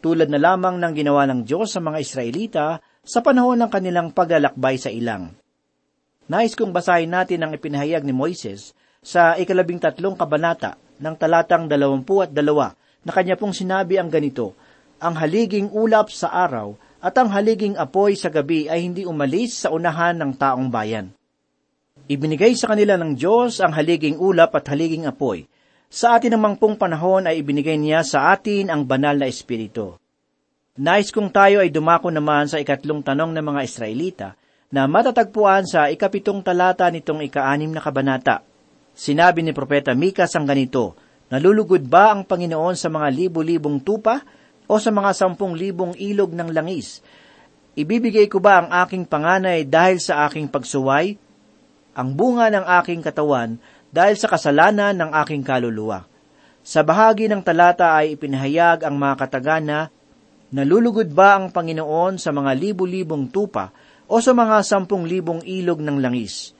Tulad 0.00 0.28
na 0.28 0.40
lamang 0.40 0.80
ng 0.80 0.92
ginawa 0.96 1.24
ng 1.28 1.44
Diyos 1.44 1.72
sa 1.72 1.80
mga 1.80 1.98
Israelita 2.00 2.66
sa 3.00 3.20
panahon 3.24 3.60
ng 3.64 3.70
kanilang 3.72 4.12
paglalakbay 4.12 4.76
sa 4.76 4.92
ilang. 4.92 5.39
Nais 6.30 6.54
kong 6.54 6.70
basahin 6.70 7.10
natin 7.10 7.42
ang 7.42 7.50
ipinahayag 7.50 8.06
ni 8.06 8.14
Moises 8.14 8.70
sa 9.02 9.34
ikalabing 9.34 9.82
tatlong 9.82 10.14
kabanata 10.14 10.78
ng 11.02 11.18
talatang 11.18 11.66
dalawampu 11.66 12.22
at 12.22 12.30
dalawa 12.30 12.70
na 13.02 13.10
kanya 13.10 13.34
pong 13.34 13.50
sinabi 13.50 13.98
ang 13.98 14.06
ganito, 14.06 14.54
ang 15.02 15.18
haliging 15.18 15.74
ulap 15.74 16.06
sa 16.14 16.30
araw 16.30 16.78
at 17.02 17.18
ang 17.18 17.34
haliging 17.34 17.74
apoy 17.74 18.14
sa 18.14 18.30
gabi 18.30 18.70
ay 18.70 18.86
hindi 18.86 19.02
umalis 19.02 19.66
sa 19.66 19.74
unahan 19.74 20.22
ng 20.22 20.38
taong 20.38 20.70
bayan. 20.70 21.10
Ibinigay 22.06 22.54
sa 22.54 22.70
kanila 22.70 22.94
ng 22.94 23.18
Diyos 23.18 23.58
ang 23.58 23.74
haliging 23.74 24.22
ulap 24.22 24.54
at 24.54 24.70
haliging 24.70 25.10
apoy. 25.10 25.50
Sa 25.90 26.14
atin 26.14 26.38
namang 26.38 26.62
pong 26.62 26.78
panahon 26.78 27.26
ay 27.26 27.42
ibinigay 27.42 27.74
niya 27.74 28.06
sa 28.06 28.30
atin 28.30 28.70
ang 28.70 28.86
banal 28.86 29.18
na 29.18 29.26
Espiritu. 29.26 29.98
Nais 30.78 31.10
kong 31.10 31.34
tayo 31.34 31.58
ay 31.58 31.74
dumako 31.74 32.14
naman 32.14 32.46
sa 32.46 32.62
ikatlong 32.62 33.02
tanong 33.02 33.34
ng 33.34 33.42
mga 33.50 33.60
Israelita 33.66 34.28
na 34.70 34.86
matatagpuan 34.86 35.66
sa 35.66 35.90
ikapitong 35.90 36.46
talata 36.46 36.86
nitong 36.86 37.26
ikaanim 37.26 37.74
na 37.74 37.82
kabanata. 37.82 38.46
Sinabi 38.94 39.42
ni 39.42 39.50
Propeta 39.50 39.90
Mikas 39.98 40.30
ang 40.38 40.46
ganito, 40.46 40.94
Nalulugod 41.30 41.82
ba 41.86 42.10
ang 42.14 42.26
Panginoon 42.26 42.74
sa 42.74 42.90
mga 42.90 43.06
libo-libong 43.10 43.82
tupa 43.82 44.22
o 44.66 44.74
sa 44.78 44.90
mga 44.90 45.10
sampung 45.14 45.54
libong 45.54 45.94
ilog 45.94 46.34
ng 46.34 46.50
langis? 46.50 47.02
Ibibigay 47.78 48.26
ko 48.26 48.42
ba 48.42 48.62
ang 48.62 48.68
aking 48.86 49.06
panganay 49.06 49.62
dahil 49.66 50.02
sa 50.02 50.26
aking 50.26 50.50
pagsuway? 50.50 51.14
Ang 51.94 52.08
bunga 52.18 52.50
ng 52.50 52.66
aking 52.82 53.02
katawan 53.02 53.58
dahil 53.90 54.18
sa 54.18 54.30
kasalanan 54.30 54.94
ng 54.94 55.10
aking 55.22 55.42
kaluluwa. 55.42 56.06
Sa 56.62 56.82
bahagi 56.86 57.26
ng 57.26 57.42
talata 57.42 57.94
ay 57.94 58.14
ipinahayag 58.14 58.86
ang 58.86 58.94
mga 58.98 59.14
katagana, 59.18 59.90
nalulugod 60.50 61.10
ba 61.10 61.38
ang 61.38 61.50
Panginoon 61.50 62.18
sa 62.18 62.30
mga 62.30 62.54
libu-libong 62.54 63.30
tupa 63.30 63.70
o 64.10 64.18
sa 64.18 64.34
mga 64.34 64.66
sampung 64.66 65.06
libong 65.06 65.46
ilog 65.46 65.78
ng 65.78 66.02
langis? 66.02 66.50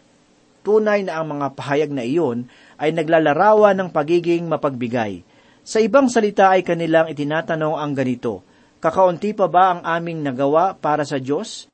Tunay 0.62 1.02
na 1.02 1.18
ang 1.18 1.34
mga 1.34 1.58
pahayag 1.58 1.90
na 1.90 2.06
iyon 2.06 2.46
ay 2.78 2.94
naglalarawan 2.94 3.74
ng 3.74 3.88
pagiging 3.90 4.46
mapagbigay. 4.46 5.26
Sa 5.66 5.82
ibang 5.82 6.06
salita 6.06 6.54
ay 6.54 6.62
kanilang 6.62 7.10
itinatanong 7.10 7.74
ang 7.74 7.92
ganito, 7.98 8.46
Kakaunti 8.80 9.36
pa 9.36 9.44
ba 9.44 9.76
ang 9.76 9.80
aming 9.84 10.24
nagawa 10.24 10.72
para 10.72 11.04
sa 11.04 11.20
Diyos? 11.20 11.68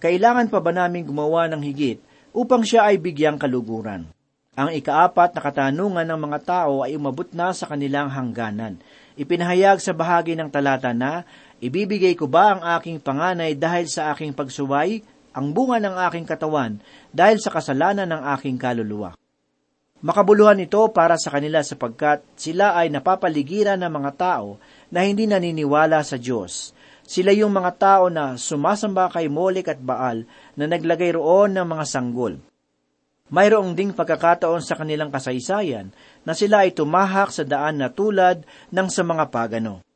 Kailangan 0.00 0.48
pa 0.48 0.64
ba 0.64 0.72
namin 0.72 1.04
gumawa 1.04 1.44
ng 1.52 1.60
higit 1.60 2.00
upang 2.32 2.64
siya 2.64 2.88
ay 2.88 2.96
bigyang 2.96 3.36
kaluguran? 3.36 4.08
Ang 4.56 4.72
ikaapat 4.72 5.36
na 5.36 5.40
katanungan 5.44 6.08
ng 6.08 6.20
mga 6.24 6.38
tao 6.44 6.84
ay 6.84 6.96
umabot 6.96 7.28
na 7.36 7.52
sa 7.52 7.68
kanilang 7.68 8.08
hangganan. 8.08 8.80
Ipinahayag 9.16 9.80
sa 9.80 9.92
bahagi 9.92 10.32
ng 10.32 10.48
talata 10.48 10.96
na, 10.96 11.28
Ibibigay 11.62 12.18
ko 12.18 12.26
ba 12.26 12.58
ang 12.58 12.62
aking 12.74 12.98
panganay 12.98 13.54
dahil 13.54 13.86
sa 13.86 14.10
aking 14.10 14.34
pagsuway, 14.34 14.98
ang 15.30 15.54
bunga 15.54 15.78
ng 15.78 15.94
aking 16.10 16.26
katawan 16.26 16.82
dahil 17.14 17.38
sa 17.38 17.54
kasalanan 17.54 18.10
ng 18.10 18.22
aking 18.34 18.58
kaluluwa? 18.58 19.14
Makabuluhan 20.02 20.58
ito 20.58 20.82
para 20.90 21.14
sa 21.14 21.30
kanila 21.30 21.62
sapagkat 21.62 22.26
sila 22.34 22.74
ay 22.74 22.90
napapaligiran 22.90 23.78
ng 23.78 23.92
mga 23.94 24.12
tao 24.18 24.58
na 24.90 25.06
hindi 25.06 25.30
naniniwala 25.30 26.02
sa 26.02 26.18
Diyos. 26.18 26.74
Sila 27.06 27.30
yung 27.30 27.54
mga 27.54 27.78
tao 27.78 28.04
na 28.10 28.34
sumasamba 28.34 29.06
kay 29.14 29.30
Molek 29.30 29.70
at 29.70 29.78
Baal 29.78 30.26
na 30.58 30.66
naglagay 30.66 31.14
roon 31.14 31.54
ng 31.54 31.62
mga 31.62 31.84
sanggol. 31.86 32.42
Mayroong 33.30 33.78
ding 33.78 33.94
pagkakataon 33.94 34.66
sa 34.66 34.74
kanilang 34.74 35.14
kasaysayan 35.14 35.94
na 36.26 36.34
sila 36.34 36.66
ay 36.66 36.74
tumahak 36.74 37.30
sa 37.30 37.46
daan 37.46 37.78
na 37.78 37.86
tulad 37.86 38.42
ng 38.74 38.88
sa 38.90 39.06
mga 39.06 39.30
pagano. 39.30 39.86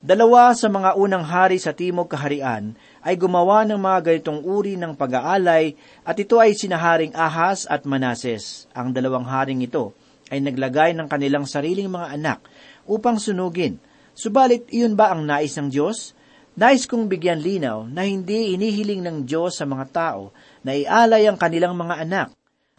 Dalawa 0.00 0.56
sa 0.56 0.72
mga 0.72 0.96
unang 0.96 1.20
hari 1.20 1.60
sa 1.60 1.76
Timog 1.76 2.08
Kaharian 2.08 2.72
ay 3.04 3.20
gumawa 3.20 3.68
ng 3.68 3.76
mga 3.76 3.98
ganitong 4.00 4.40
uri 4.40 4.72
ng 4.80 4.96
pag-aalay 4.96 5.76
at 6.08 6.16
ito 6.16 6.40
ay 6.40 6.56
sinaharing 6.56 7.12
Ahas 7.12 7.68
at 7.68 7.84
Manases. 7.84 8.64
Ang 8.72 8.96
dalawang 8.96 9.28
haring 9.28 9.60
ito 9.60 9.92
ay 10.32 10.40
naglagay 10.40 10.96
ng 10.96 11.04
kanilang 11.04 11.44
sariling 11.44 11.92
mga 11.92 12.16
anak 12.16 12.40
upang 12.88 13.20
sunugin. 13.20 13.76
Subalit 14.16 14.72
iyon 14.72 14.96
ba 14.96 15.12
ang 15.12 15.28
nais 15.28 15.52
ng 15.60 15.68
Diyos? 15.68 16.16
Nais 16.56 16.88
kong 16.88 17.04
bigyan 17.04 17.44
linaw 17.44 17.84
na 17.84 18.08
hindi 18.08 18.56
inihiling 18.56 19.04
ng 19.04 19.28
Diyos 19.28 19.60
sa 19.60 19.68
mga 19.68 19.84
tao 19.92 20.32
na 20.64 20.72
ialay 20.72 21.28
ang 21.28 21.36
kanilang 21.36 21.76
mga 21.76 22.08
anak. 22.08 22.32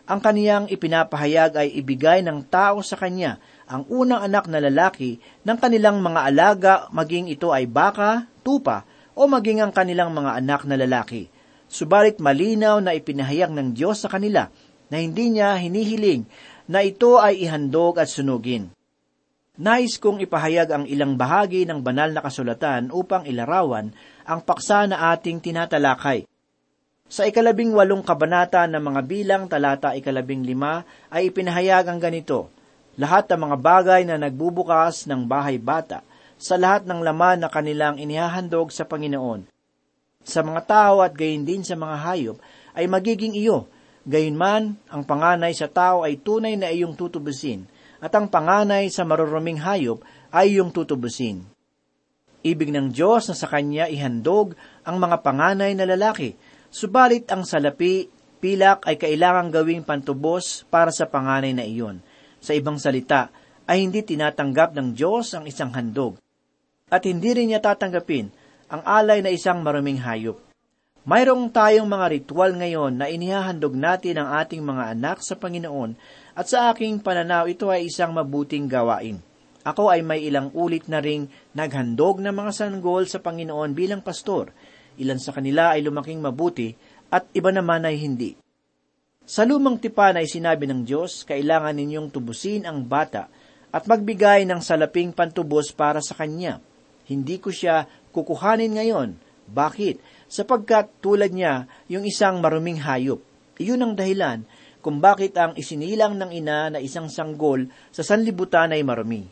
Ang 0.10 0.26
kaniyang 0.26 0.66
ipinapahayag 0.74 1.54
ay 1.54 1.70
ibigay 1.78 2.26
ng 2.26 2.50
tao 2.50 2.82
sa 2.82 2.98
kanya 2.98 3.38
ang 3.72 3.88
unang 3.88 4.20
anak 4.20 4.52
na 4.52 4.60
lalaki 4.60 5.16
ng 5.48 5.56
kanilang 5.56 6.04
mga 6.04 6.28
alaga 6.28 6.74
maging 6.92 7.32
ito 7.32 7.56
ay 7.56 7.72
baka, 7.72 8.28
tupa, 8.44 8.84
o 9.16 9.24
maging 9.32 9.64
ang 9.64 9.72
kanilang 9.72 10.12
mga 10.12 10.44
anak 10.44 10.68
na 10.68 10.76
lalaki. 10.76 11.32
Subalit 11.72 12.20
malinaw 12.20 12.84
na 12.84 12.92
ipinahayag 12.92 13.56
ng 13.56 13.72
Diyos 13.72 14.04
sa 14.04 14.12
kanila 14.12 14.52
na 14.92 15.00
hindi 15.00 15.32
niya 15.32 15.56
hinihiling 15.56 16.28
na 16.68 16.84
ito 16.84 17.16
ay 17.16 17.48
ihandog 17.48 17.96
at 17.96 18.12
sunugin. 18.12 18.68
Nais 19.56 19.96
kong 19.96 20.20
ipahayag 20.20 20.68
ang 20.76 20.84
ilang 20.84 21.16
bahagi 21.16 21.64
ng 21.64 21.80
banal 21.80 22.12
na 22.12 22.20
kasulatan 22.20 22.92
upang 22.92 23.24
ilarawan 23.24 23.96
ang 24.28 24.40
paksa 24.44 24.84
na 24.84 25.16
ating 25.16 25.40
tinatalakay. 25.40 26.28
Sa 27.12 27.28
ikalabing 27.28 27.72
walong 27.76 28.04
kabanata 28.04 28.68
ng 28.68 28.80
mga 28.80 29.02
bilang 29.04 29.44
talata 29.52 29.96
ikalabing 29.96 30.44
lima 30.48 30.88
ay 31.12 31.32
ipinahayag 31.32 31.88
ang 31.88 32.00
ganito, 32.00 32.52
Lahat 33.00 33.28
ng 33.32 33.40
mga 33.40 33.58
bagay 33.60 34.02
na 34.04 34.20
nagbubukas 34.20 35.08
ng 35.08 35.24
bahay 35.24 35.56
bata, 35.56 36.04
sa 36.42 36.58
lahat 36.58 36.90
ng 36.90 37.00
laman 37.06 37.46
na 37.46 37.50
kanilang 37.54 38.02
inihahandog 38.02 38.74
sa 38.74 38.84
Panginoon. 38.84 39.46
Sa 40.26 40.42
mga 40.42 40.62
tao 40.66 41.06
at 41.06 41.14
gayon 41.14 41.46
din 41.46 41.62
sa 41.62 41.78
mga 41.78 41.96
hayop 42.02 42.38
ay 42.74 42.90
magiging 42.90 43.38
iyo, 43.38 43.70
Gayunman, 44.02 44.82
ang 44.90 45.06
panganay 45.06 45.54
sa 45.54 45.70
tao 45.70 46.02
ay 46.02 46.18
tunay 46.18 46.58
na 46.58 46.74
iyong 46.74 46.98
tutubusin, 46.98 47.70
at 48.02 48.10
ang 48.18 48.26
panganay 48.26 48.90
sa 48.90 49.06
maruruming 49.06 49.62
hayop 49.62 50.02
ay 50.34 50.58
iyong 50.58 50.74
tutubusin. 50.74 51.46
Ibig 52.42 52.74
ng 52.74 52.90
Diyos 52.90 53.30
na 53.30 53.38
sa 53.38 53.46
Kanya 53.46 53.86
ihandog 53.86 54.58
ang 54.82 54.98
mga 54.98 55.22
panganay 55.22 55.78
na 55.78 55.86
lalaki, 55.86 56.34
subalit 56.74 57.30
ang 57.30 57.46
salapi, 57.46 58.10
pilak 58.42 58.90
ay 58.90 58.98
kailangang 58.98 59.54
gawing 59.54 59.86
pantubos 59.86 60.66
para 60.74 60.90
sa 60.90 61.06
panganay 61.06 61.54
na 61.54 61.62
iyon. 61.62 62.02
Sa 62.42 62.58
ibang 62.58 62.82
salita, 62.82 63.30
ay 63.70 63.86
hindi 63.86 64.02
tinatanggap 64.02 64.74
ng 64.74 64.98
Diyos 64.98 65.32
ang 65.38 65.46
isang 65.46 65.72
handog. 65.72 66.18
At 66.92 67.08
hindi 67.08 67.32
rin 67.32 67.54
niya 67.54 67.64
tatanggapin 67.64 68.34
ang 68.68 68.82
alay 68.84 69.22
na 69.22 69.32
isang 69.32 69.62
maruming 69.62 70.02
hayop. 70.02 70.42
Mayroong 71.02 71.50
tayong 71.50 71.90
mga 71.90 72.06
ritual 72.14 72.54
ngayon 72.54 72.94
na 72.94 73.10
inihahandog 73.10 73.74
natin 73.74 74.22
ang 74.22 74.38
ating 74.38 74.62
mga 74.62 74.94
anak 74.94 75.18
sa 75.26 75.34
Panginoon 75.34 75.98
at 76.38 76.46
sa 76.46 76.70
aking 76.70 77.02
pananaw 77.02 77.50
ito 77.50 77.74
ay 77.74 77.90
isang 77.90 78.14
mabuting 78.14 78.70
gawain. 78.70 79.18
Ako 79.62 79.90
ay 79.90 80.06
may 80.06 80.26
ilang 80.26 80.54
ulit 80.54 80.86
na 80.90 81.02
ring 81.02 81.30
naghandog 81.58 82.22
ng 82.22 82.34
mga 82.34 82.52
sanggol 82.54 83.06
sa 83.10 83.18
Panginoon 83.18 83.74
bilang 83.74 84.06
pastor. 84.06 84.54
Ilan 85.02 85.18
sa 85.18 85.34
kanila 85.34 85.74
ay 85.74 85.86
lumaking 85.86 86.22
mabuti 86.22 86.74
at 87.10 87.30
iba 87.34 87.50
naman 87.50 87.86
ay 87.86 87.98
hindi. 87.98 88.38
Sa 89.32 89.48
lumang 89.48 89.80
tipan 89.80 90.20
ay 90.20 90.28
sinabi 90.28 90.68
ng 90.68 90.84
Diyos, 90.84 91.24
kailangan 91.24 91.72
ninyong 91.80 92.12
tubusin 92.12 92.68
ang 92.68 92.84
bata 92.84 93.32
at 93.72 93.88
magbigay 93.88 94.44
ng 94.44 94.60
salaping 94.60 95.16
pantubos 95.16 95.72
para 95.72 96.04
sa 96.04 96.20
kanya. 96.20 96.60
Hindi 97.08 97.40
ko 97.40 97.48
siya 97.48 97.88
kukuhanin 98.12 98.76
ngayon. 98.76 99.16
Bakit? 99.48 100.04
sapagkat 100.32 101.04
tulad 101.04 101.36
niya 101.36 101.68
yung 101.92 102.08
isang 102.08 102.40
maruming 102.40 102.80
hayop. 102.80 103.20
Iyon 103.60 103.84
ang 103.84 103.94
dahilan 104.00 104.48
kung 104.80 105.04
bakit 105.04 105.36
ang 105.36 105.60
isinilang 105.60 106.16
ng 106.16 106.32
ina 106.32 106.72
na 106.72 106.80
isang 106.80 107.12
sanggol 107.12 107.68
sa 107.92 108.00
sanlibutan 108.00 108.72
ay 108.72 108.80
marumi. 108.80 109.28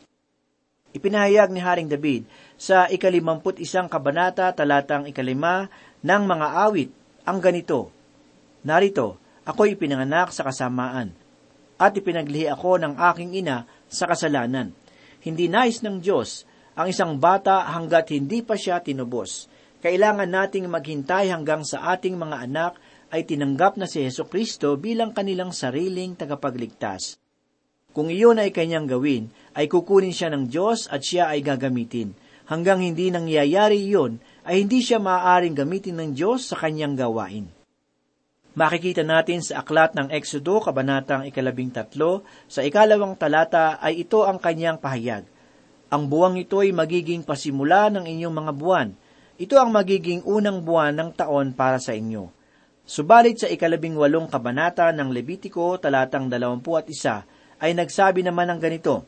Ipinahayag 0.92 1.56
ni 1.56 1.64
Haring 1.64 1.88
David 1.88 2.28
sa 2.60 2.92
ikalimamput 2.92 3.64
isang 3.64 3.88
kabanata 3.88 4.52
talatang 4.52 5.08
ikalima 5.08 5.72
ng 6.04 6.24
mga 6.28 6.48
awit 6.68 6.92
ang 7.24 7.40
ganito, 7.40 7.96
Narito, 8.68 9.29
ako'y 9.50 9.74
ipinanganak 9.74 10.30
sa 10.30 10.46
kasamaan, 10.46 11.18
at 11.82 11.98
ipinaglihi 11.98 12.46
ako 12.54 12.78
ng 12.78 12.94
aking 13.02 13.34
ina 13.42 13.66
sa 13.90 14.06
kasalanan. 14.06 14.78
Hindi 15.26 15.50
nais 15.50 15.82
ng 15.82 15.98
Diyos 15.98 16.46
ang 16.78 16.94
isang 16.94 17.18
bata 17.18 17.66
hanggat 17.74 18.14
hindi 18.14 18.46
pa 18.46 18.54
siya 18.54 18.78
tinubos 18.86 19.50
kailangan 19.80 20.28
nating 20.28 20.68
maghintay 20.68 21.32
hanggang 21.32 21.64
sa 21.64 21.96
ating 21.96 22.20
mga 22.20 22.52
anak 22.52 22.76
ay 23.16 23.24
tinanggap 23.24 23.80
na 23.80 23.88
si 23.88 24.04
Yeso 24.04 24.28
Kristo 24.28 24.76
bilang 24.76 25.16
kanilang 25.16 25.56
sariling 25.56 26.20
tagapagligtas. 26.20 27.16
Kung 27.96 28.12
iyon 28.12 28.38
ay 28.44 28.54
kanyang 28.54 28.86
gawin, 28.86 29.32
ay 29.56 29.66
kukunin 29.72 30.14
siya 30.14 30.30
ng 30.36 30.52
Diyos 30.52 30.86
at 30.92 31.02
siya 31.02 31.32
ay 31.32 31.42
gagamitin. 31.42 32.14
Hanggang 32.46 32.84
hindi 32.84 33.10
nangyayari 33.10 33.82
iyon, 33.88 34.22
ay 34.46 34.68
hindi 34.68 34.84
siya 34.84 35.02
maaaring 35.02 35.58
gamitin 35.58 35.98
ng 35.98 36.10
Diyos 36.14 36.52
sa 36.52 36.60
kanyang 36.60 36.94
gawain. 37.00 37.59
Makikita 38.60 39.08
natin 39.08 39.40
sa 39.40 39.64
aklat 39.64 39.96
ng 39.96 40.12
Exodo, 40.12 40.60
kabanatang 40.60 41.24
ikalabing 41.32 41.72
tatlo, 41.72 42.28
sa 42.52 42.60
ikalawang 42.60 43.16
talata 43.16 43.80
ay 43.80 44.04
ito 44.04 44.28
ang 44.28 44.36
kanyang 44.36 44.76
pahayag. 44.76 45.24
Ang 45.88 46.12
buwang 46.12 46.36
ito 46.36 46.60
ay 46.60 46.76
magiging 46.76 47.24
pasimula 47.24 47.88
ng 47.88 48.04
inyong 48.04 48.36
mga 48.36 48.52
buwan, 48.60 48.92
ito 49.40 49.56
ang 49.56 49.72
magiging 49.72 50.28
unang 50.28 50.60
buwan 50.60 50.92
ng 50.92 51.10
taon 51.16 51.56
para 51.56 51.80
sa 51.80 51.96
inyo. 51.96 52.28
Subalit 52.84 53.40
sa 53.40 53.48
ikalabing 53.48 53.96
walong 53.96 54.28
kabanata 54.28 54.92
ng 54.92 55.08
Levitiko 55.08 55.80
talatang 55.80 56.28
dalawampu 56.28 56.76
at 56.76 56.92
isa 56.92 57.24
ay 57.64 57.72
nagsabi 57.72 58.28
naman 58.28 58.52
ng 58.52 58.60
ganito, 58.60 59.08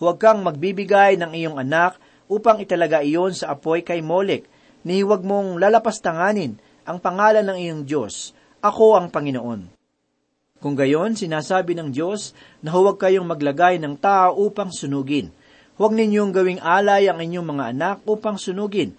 Huwag 0.00 0.16
kang 0.16 0.40
magbibigay 0.40 1.20
ng 1.20 1.36
iyong 1.36 1.60
anak 1.60 2.00
upang 2.32 2.64
italaga 2.64 3.04
iyon 3.04 3.36
sa 3.36 3.52
apoy 3.52 3.84
kay 3.84 4.00
Molek, 4.00 4.48
ni 4.88 5.04
huwag 5.04 5.20
mong 5.20 5.60
lalapastanganin 5.60 6.56
ang 6.88 6.96
pangalan 6.96 7.44
ng 7.44 7.58
iyong 7.60 7.84
Diyos. 7.84 8.37
Ako 8.58 8.98
ang 8.98 9.06
Panginoon. 9.14 9.70
Kung 10.58 10.74
gayon, 10.74 11.14
sinasabi 11.14 11.78
ng 11.78 11.94
Diyos 11.94 12.34
na 12.58 12.74
huwag 12.74 12.98
kayong 12.98 13.22
maglagay 13.22 13.78
ng 13.78 13.94
tao 13.94 14.34
upang 14.34 14.74
sunugin. 14.74 15.30
Huwag 15.78 15.94
ninyong 15.94 16.34
gawing 16.34 16.58
alay 16.58 17.06
ang 17.06 17.22
inyong 17.22 17.54
mga 17.54 17.64
anak 17.70 17.96
upang 18.02 18.34
sunugin, 18.34 18.98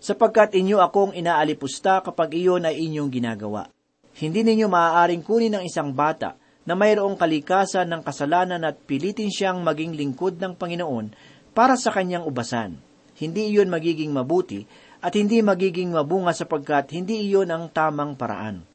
sapagkat 0.00 0.56
inyo 0.56 0.80
akong 0.80 1.12
inaalipusta 1.12 2.00
kapag 2.00 2.32
iyon 2.40 2.64
ay 2.64 2.80
inyong 2.88 3.12
ginagawa. 3.12 3.68
Hindi 4.16 4.40
ninyo 4.40 4.72
maaaring 4.72 5.20
kunin 5.20 5.60
ng 5.60 5.68
isang 5.68 5.92
bata 5.92 6.40
na 6.64 6.72
mayroong 6.72 7.20
kalikasan 7.20 7.92
ng 7.92 8.00
kasalanan 8.00 8.64
at 8.64 8.80
pilitin 8.88 9.28
siyang 9.28 9.60
maging 9.60 10.00
lingkod 10.00 10.40
ng 10.40 10.56
Panginoon 10.56 11.12
para 11.52 11.76
sa 11.76 11.92
kanyang 11.92 12.24
ubasan. 12.24 12.80
Hindi 13.20 13.52
iyon 13.52 13.68
magiging 13.68 14.16
mabuti 14.16 14.64
at 15.04 15.12
hindi 15.12 15.44
magiging 15.44 15.92
mabunga 15.92 16.32
sapagkat 16.32 16.96
hindi 16.96 17.28
iyon 17.28 17.52
ang 17.52 17.68
tamang 17.68 18.16
paraan. 18.16 18.67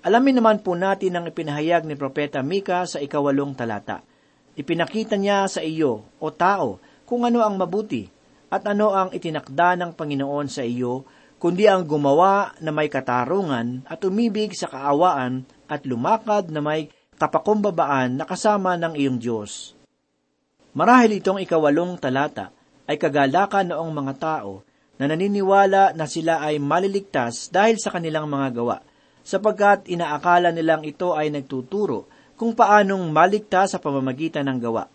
Alamin 0.00 0.40
naman 0.40 0.64
po 0.64 0.72
natin 0.72 1.12
ang 1.12 1.28
ipinahayag 1.28 1.84
ni 1.84 1.92
Propeta 1.92 2.40
Mika 2.40 2.88
sa 2.88 3.04
ikawalong 3.04 3.52
talata. 3.52 4.00
Ipinakita 4.56 5.20
niya 5.20 5.44
sa 5.44 5.60
iyo, 5.60 6.08
o 6.16 6.32
tao, 6.32 6.80
kung 7.04 7.28
ano 7.28 7.44
ang 7.44 7.60
mabuti, 7.60 8.08
at 8.48 8.64
ano 8.64 8.96
ang 8.96 9.12
itinakda 9.12 9.76
ng 9.76 9.92
Panginoon 9.92 10.48
sa 10.48 10.64
iyo, 10.64 11.04
kundi 11.36 11.68
ang 11.68 11.84
gumawa 11.84 12.56
na 12.64 12.72
may 12.72 12.88
katarungan 12.88 13.84
at 13.84 14.00
umibig 14.00 14.56
sa 14.56 14.72
kaawaan 14.72 15.44
at 15.68 15.84
lumakad 15.84 16.48
na 16.48 16.64
may 16.64 16.88
kapakumbabaan 17.20 18.16
na 18.16 18.24
kasama 18.24 18.80
ng 18.80 18.96
iyong 18.96 19.20
Diyos. 19.20 19.76
Marahil 20.72 21.20
itong 21.20 21.44
ikawalong 21.44 22.00
talata 22.00 22.56
ay 22.88 22.96
kagalakan 22.96 23.76
noong 23.76 23.92
mga 23.92 24.14
tao 24.16 24.64
na 24.96 25.12
naniniwala 25.12 25.92
na 25.92 26.08
sila 26.08 26.40
ay 26.40 26.56
maliligtas 26.56 27.52
dahil 27.52 27.76
sa 27.76 27.92
kanilang 27.92 28.24
mga 28.24 28.48
gawa, 28.56 28.80
sapagkat 29.24 29.86
inaakala 29.90 30.50
nilang 30.50 30.84
ito 30.84 31.12
ay 31.12 31.30
nagtuturo 31.32 32.08
kung 32.40 32.56
paanong 32.56 33.12
maligtas 33.12 33.76
sa 33.76 33.78
pamamagitan 33.78 34.48
ng 34.48 34.58
gawa. 34.58 34.88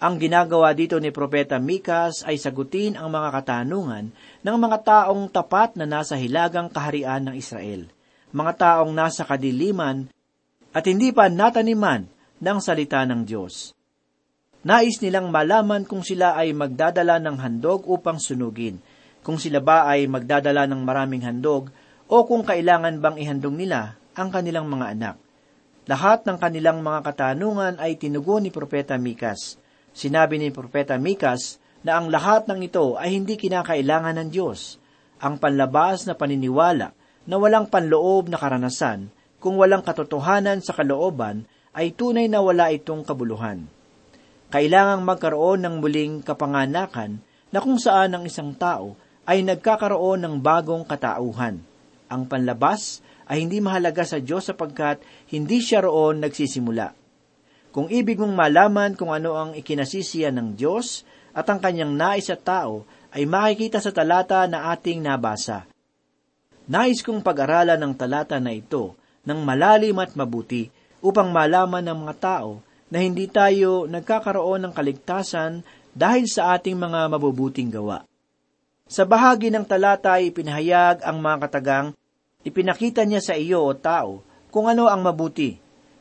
Ang 0.00 0.16
ginagawa 0.16 0.72
dito 0.72 0.96
ni 0.96 1.12
Propeta 1.12 1.60
Mikas 1.60 2.24
ay 2.24 2.40
sagutin 2.40 2.96
ang 2.96 3.12
mga 3.12 3.36
katanungan 3.36 4.08
ng 4.42 4.56
mga 4.56 4.78
taong 4.80 5.28
tapat 5.28 5.76
na 5.76 5.84
nasa 5.84 6.16
hilagang 6.16 6.72
kaharian 6.72 7.28
ng 7.28 7.34
Israel, 7.36 7.84
mga 8.32 8.52
taong 8.56 8.90
nasa 8.96 9.28
kadiliman 9.28 10.08
at 10.72 10.88
hindi 10.88 11.12
pa 11.12 11.28
nataniman 11.28 12.08
ng 12.40 12.58
salita 12.64 13.04
ng 13.04 13.28
Diyos. 13.28 13.76
Nais 14.60 15.00
nilang 15.00 15.28
malaman 15.28 15.84
kung 15.84 16.04
sila 16.04 16.36
ay 16.36 16.52
magdadala 16.52 17.20
ng 17.20 17.36
handog 17.40 17.84
upang 17.88 18.20
sunugin, 18.20 18.80
kung 19.20 19.36
sila 19.36 19.60
ba 19.60 19.88
ay 19.88 20.08
magdadala 20.08 20.64
ng 20.68 20.80
maraming 20.80 21.24
handog, 21.24 21.68
o 22.10 22.26
kung 22.26 22.42
kailangan 22.42 22.98
bang 22.98 23.16
ihandog 23.22 23.54
nila 23.54 23.94
ang 24.18 24.34
kanilang 24.34 24.66
mga 24.66 24.98
anak. 24.98 25.16
Lahat 25.86 26.26
ng 26.26 26.42
kanilang 26.42 26.82
mga 26.82 27.06
katanungan 27.06 27.78
ay 27.78 27.94
tinugon 27.94 28.42
ni 28.42 28.50
Propeta 28.50 28.98
Mikas. 28.98 29.62
Sinabi 29.94 30.42
ni 30.42 30.50
Propeta 30.50 30.98
Mikas 30.98 31.62
na 31.86 32.02
ang 32.02 32.10
lahat 32.10 32.50
ng 32.50 32.66
ito 32.66 32.98
ay 32.98 33.14
hindi 33.14 33.38
kinakailangan 33.38 34.18
ng 34.18 34.28
Diyos. 34.34 34.82
Ang 35.22 35.38
panlabas 35.38 36.10
na 36.10 36.18
paniniwala 36.18 36.90
na 37.30 37.36
walang 37.38 37.70
panloob 37.70 38.26
na 38.26 38.42
karanasan, 38.42 39.06
kung 39.38 39.54
walang 39.54 39.86
katotohanan 39.86 40.60
sa 40.60 40.74
kalooban, 40.74 41.46
ay 41.70 41.94
tunay 41.94 42.26
na 42.26 42.42
wala 42.42 42.74
itong 42.74 43.06
kabuluhan. 43.06 43.70
Kailangang 44.50 45.06
magkaroon 45.06 45.62
ng 45.62 45.74
muling 45.78 46.26
kapanganakan 46.26 47.22
na 47.54 47.58
kung 47.62 47.78
saan 47.78 48.18
ang 48.18 48.26
isang 48.26 48.50
tao 48.58 48.98
ay 49.22 49.46
nagkakaroon 49.46 50.26
ng 50.26 50.34
bagong 50.42 50.82
katauhan. 50.82 51.69
Ang 52.10 52.26
panlabas 52.26 53.00
ay 53.30 53.46
hindi 53.46 53.62
mahalaga 53.62 54.02
sa 54.02 54.18
Diyos 54.18 54.50
sapagkat 54.50 54.98
hindi 55.30 55.62
siya 55.62 55.86
roon 55.86 56.18
nagsisimula. 56.18 56.90
Kung 57.70 57.86
ibig 57.86 58.18
mong 58.18 58.34
malaman 58.34 58.98
kung 58.98 59.14
ano 59.14 59.38
ang 59.38 59.54
ikinasisiya 59.54 60.34
ng 60.34 60.58
Diyos 60.58 61.06
at 61.30 61.46
ang 61.46 61.62
kanyang 61.62 61.94
nais 61.94 62.26
sa 62.26 62.34
tao, 62.34 62.82
ay 63.14 63.26
makikita 63.30 63.78
sa 63.78 63.94
talata 63.94 64.42
na 64.50 64.74
ating 64.74 64.98
nabasa. 64.98 65.70
Nais 66.66 67.02
kong 67.02 67.22
pag-aralan 67.22 67.78
ng 67.78 67.94
talata 67.94 68.42
na 68.42 68.50
ito 68.50 68.98
ng 69.22 69.40
malalim 69.42 69.94
at 70.02 70.14
mabuti 70.18 70.70
upang 70.98 71.30
malaman 71.30 71.86
ng 71.86 71.98
mga 72.06 72.14
tao 72.18 72.62
na 72.90 72.98
hindi 72.98 73.30
tayo 73.30 73.86
nagkakaroon 73.86 74.66
ng 74.66 74.72
kaligtasan 74.74 75.62
dahil 75.94 76.26
sa 76.26 76.58
ating 76.58 76.74
mga 76.74 77.06
mabubuting 77.10 77.70
gawa. 77.70 78.02
Sa 78.90 79.06
bahagi 79.06 79.54
ng 79.54 79.62
talata 79.62 80.18
ay 80.18 80.34
ipinahayag 80.34 81.06
ang 81.06 81.22
mga 81.22 81.46
katagang, 81.46 81.86
ipinakita 82.46 83.04
niya 83.04 83.20
sa 83.20 83.34
iyo 83.36 83.64
o 83.64 83.72
tao 83.76 84.24
kung 84.50 84.66
ano 84.66 84.90
ang 84.90 85.00
mabuti. 85.00 85.56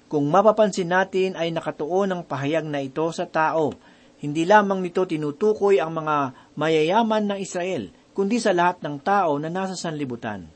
Kung 0.10 0.26
mapapansin 0.28 0.90
natin 0.90 1.38
ay 1.38 1.54
nakatuon 1.54 2.10
ang 2.10 2.22
pahayag 2.26 2.66
na 2.66 2.82
ito 2.82 3.06
sa 3.14 3.30
tao. 3.30 3.78
Hindi 4.20 4.44
lamang 4.44 4.82
nito 4.82 5.06
tinutukoy 5.06 5.78
ang 5.78 5.96
mga 5.96 6.34
mayayaman 6.58 7.30
ng 7.30 7.40
Israel, 7.40 7.94
kundi 8.12 8.42
sa 8.42 8.52
lahat 8.52 8.84
ng 8.84 9.00
tao 9.00 9.38
na 9.38 9.48
nasa 9.48 9.78
sanlibutan. 9.78 10.50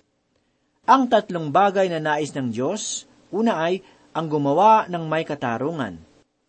Ang 0.83 1.07
tatlong 1.07 1.47
bagay 1.47 1.87
na 1.87 2.01
nais 2.03 2.35
ng 2.35 2.51
Diyos, 2.51 3.07
una 3.31 3.63
ay 3.63 3.79
ang 4.11 4.27
gumawa 4.27 4.89
ng 4.91 5.07
may 5.07 5.23
katarungan. 5.23 5.95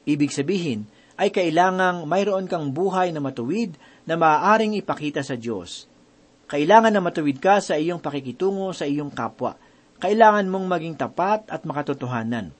Ibig 0.08 0.34
sabihin, 0.34 0.90
ay 1.14 1.30
kailangang 1.30 2.02
mayroon 2.10 2.50
kang 2.50 2.74
buhay 2.74 3.14
na 3.14 3.22
matuwid 3.22 3.78
na 4.02 4.18
maaaring 4.18 4.74
ipakita 4.74 5.22
sa 5.22 5.38
Diyos. 5.38 5.86
Kailangan 6.54 6.94
na 6.94 7.02
matuwid 7.02 7.42
ka 7.42 7.58
sa 7.58 7.74
iyong 7.74 7.98
pakikitungo 7.98 8.70
sa 8.70 8.86
iyong 8.86 9.10
kapwa. 9.10 9.58
Kailangan 9.98 10.46
mong 10.46 10.70
maging 10.70 10.94
tapat 10.94 11.50
at 11.50 11.66
makatotohanan. 11.66 12.54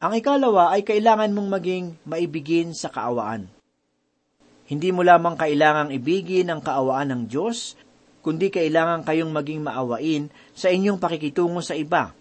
Ang 0.00 0.12
ikalawa 0.16 0.72
ay 0.72 0.80
kailangan 0.80 1.28
mong 1.28 1.48
maging 1.52 1.92
maibigin 2.08 2.72
sa 2.72 2.88
kaawaan. 2.88 3.44
Hindi 4.64 4.96
mo 4.96 5.04
lamang 5.04 5.36
kailangang 5.36 5.92
ibigin 5.92 6.48
ang 6.48 6.64
kaawaan 6.64 7.12
ng 7.12 7.22
Diyos, 7.28 7.76
kundi 8.24 8.48
kailangan 8.48 9.04
kayong 9.04 9.28
maging 9.28 9.60
maawain 9.60 10.32
sa 10.56 10.72
inyong 10.72 10.96
pakikitungo 10.96 11.60
sa 11.60 11.76
iba. 11.76 12.16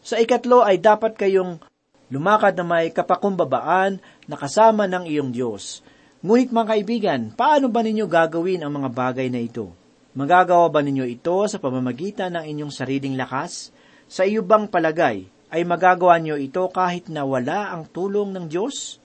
Sa 0.00 0.16
ikatlo 0.16 0.64
ay 0.64 0.80
dapat 0.80 1.12
kayong 1.12 1.60
lumakad 2.08 2.56
na 2.56 2.64
may 2.64 2.88
kapakumbabaan 2.88 4.00
na 4.24 4.36
kasama 4.40 4.88
ng 4.88 5.12
iyong 5.12 5.28
Diyos. 5.28 5.84
Ngunit 6.24 6.56
mga 6.56 6.72
kaibigan, 6.72 7.20
paano 7.36 7.68
ba 7.68 7.84
ninyo 7.84 8.08
gagawin 8.08 8.64
ang 8.64 8.72
mga 8.80 8.88
bagay 8.96 9.28
na 9.28 9.44
ito? 9.44 9.76
Magagawa 10.16 10.72
ba 10.72 10.80
ninyo 10.80 11.04
ito 11.04 11.44
sa 11.44 11.60
pamamagitan 11.60 12.32
ng 12.40 12.48
inyong 12.48 12.72
sariling 12.72 13.20
lakas? 13.20 13.68
Sa 14.08 14.24
iyo 14.24 14.40
bang 14.40 14.64
palagay 14.64 15.28
ay 15.52 15.60
magagawa 15.68 16.16
niyo 16.16 16.40
ito 16.40 16.64
kahit 16.72 17.12
na 17.12 17.28
wala 17.28 17.68
ang 17.76 17.84
tulong 17.84 18.32
ng 18.32 18.48
Diyos? 18.48 18.96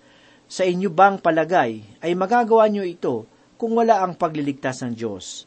Sa 0.48 0.64
inyo 0.64 0.88
bang 0.88 1.20
palagay 1.20 1.84
ay 2.00 2.16
magagawa 2.16 2.72
niyo 2.72 2.88
ito 2.88 3.28
kung 3.60 3.76
wala 3.76 4.00
ang 4.00 4.16
pagliligtas 4.16 4.88
ng 4.88 4.96
Diyos? 4.96 5.44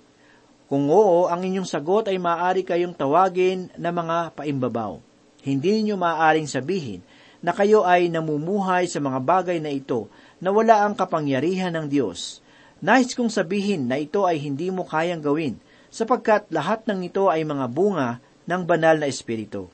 Kung 0.68 0.92
oo, 0.92 1.32
ang 1.32 1.40
inyong 1.40 1.64
sagot 1.64 2.12
ay 2.12 2.20
maaari 2.20 2.60
kayong 2.60 2.92
tawagin 2.92 3.72
na 3.80 3.88
mga 3.88 4.36
paimbabaw. 4.36 5.00
Hindi 5.40 5.80
niyo 5.80 5.96
maaaring 5.96 6.44
sabihin 6.44 7.00
na 7.40 7.56
kayo 7.56 7.88
ay 7.88 8.12
namumuhay 8.12 8.84
sa 8.84 9.00
mga 9.00 9.16
bagay 9.16 9.64
na 9.64 9.72
ito 9.72 10.12
na 10.44 10.52
wala 10.52 10.84
ang 10.84 10.92
kapangyarihan 10.92 11.72
ng 11.72 11.88
Diyos. 11.88 12.43
Nais 12.84 13.16
kong 13.16 13.32
sabihin 13.32 13.88
na 13.88 13.96
ito 13.96 14.28
ay 14.28 14.36
hindi 14.36 14.68
mo 14.68 14.84
kayang 14.84 15.24
gawin, 15.24 15.56
sapagkat 15.88 16.52
lahat 16.52 16.84
ng 16.84 17.08
ito 17.08 17.32
ay 17.32 17.40
mga 17.40 17.64
bunga 17.72 18.20
ng 18.44 18.62
banal 18.68 19.00
na 19.00 19.08
Espiritu. 19.08 19.72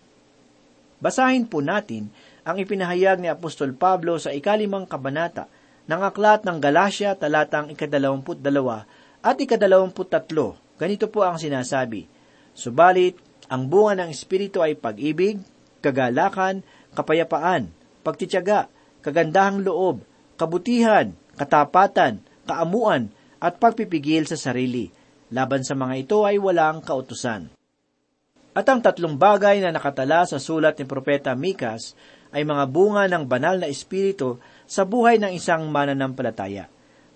Basahin 1.02 1.50
po 1.50 1.58
natin 1.58 2.06
ang 2.46 2.54
ipinahayag 2.62 3.18
ni 3.18 3.26
Apostol 3.26 3.74
Pablo 3.74 4.14
sa 4.22 4.30
ikalimang 4.30 4.86
kabanata 4.86 5.50
ng 5.90 6.00
aklat 6.06 6.46
ng 6.46 6.62
Galacia 6.62 7.18
talatang 7.18 7.74
ikadalawamput 7.74 8.38
dalawa 8.38 8.86
at 9.26 9.34
ikadalawamput 9.42 10.06
tatlo. 10.06 10.54
Ganito 10.78 11.10
po 11.10 11.26
ang 11.26 11.34
sinasabi, 11.34 12.06
Subalit, 12.54 13.18
ang 13.50 13.66
bunga 13.66 14.06
ng 14.06 14.14
Espiritu 14.14 14.62
ay 14.62 14.78
pag-ibig, 14.78 15.42
kagalakan, 15.82 16.62
kapayapaan, 16.94 17.74
pagtityaga, 18.06 18.70
kagandahang 19.02 19.66
loob, 19.66 20.06
kabutihan, 20.38 21.10
katapatan, 21.34 22.22
kaamuan, 22.44 23.12
at 23.40 23.56
pagpipigil 23.56 24.28
sa 24.28 24.36
sarili. 24.36 24.92
Laban 25.32 25.64
sa 25.64 25.72
mga 25.72 25.94
ito 25.96 26.18
ay 26.28 26.36
walang 26.36 26.84
kautusan. 26.84 27.48
At 28.52 28.66
ang 28.66 28.82
tatlong 28.82 29.16
bagay 29.16 29.62
na 29.62 29.70
nakatala 29.70 30.26
sa 30.26 30.42
sulat 30.42 30.76
ni 30.76 30.84
Propeta 30.84 31.32
Mikas 31.38 31.94
ay 32.34 32.42
mga 32.42 32.66
bunga 32.66 33.06
ng 33.06 33.24
banal 33.24 33.62
na 33.62 33.70
espiritu 33.70 34.42
sa 34.66 34.82
buhay 34.84 35.22
ng 35.22 35.32
isang 35.32 35.70
mananampalataya. 35.70 36.66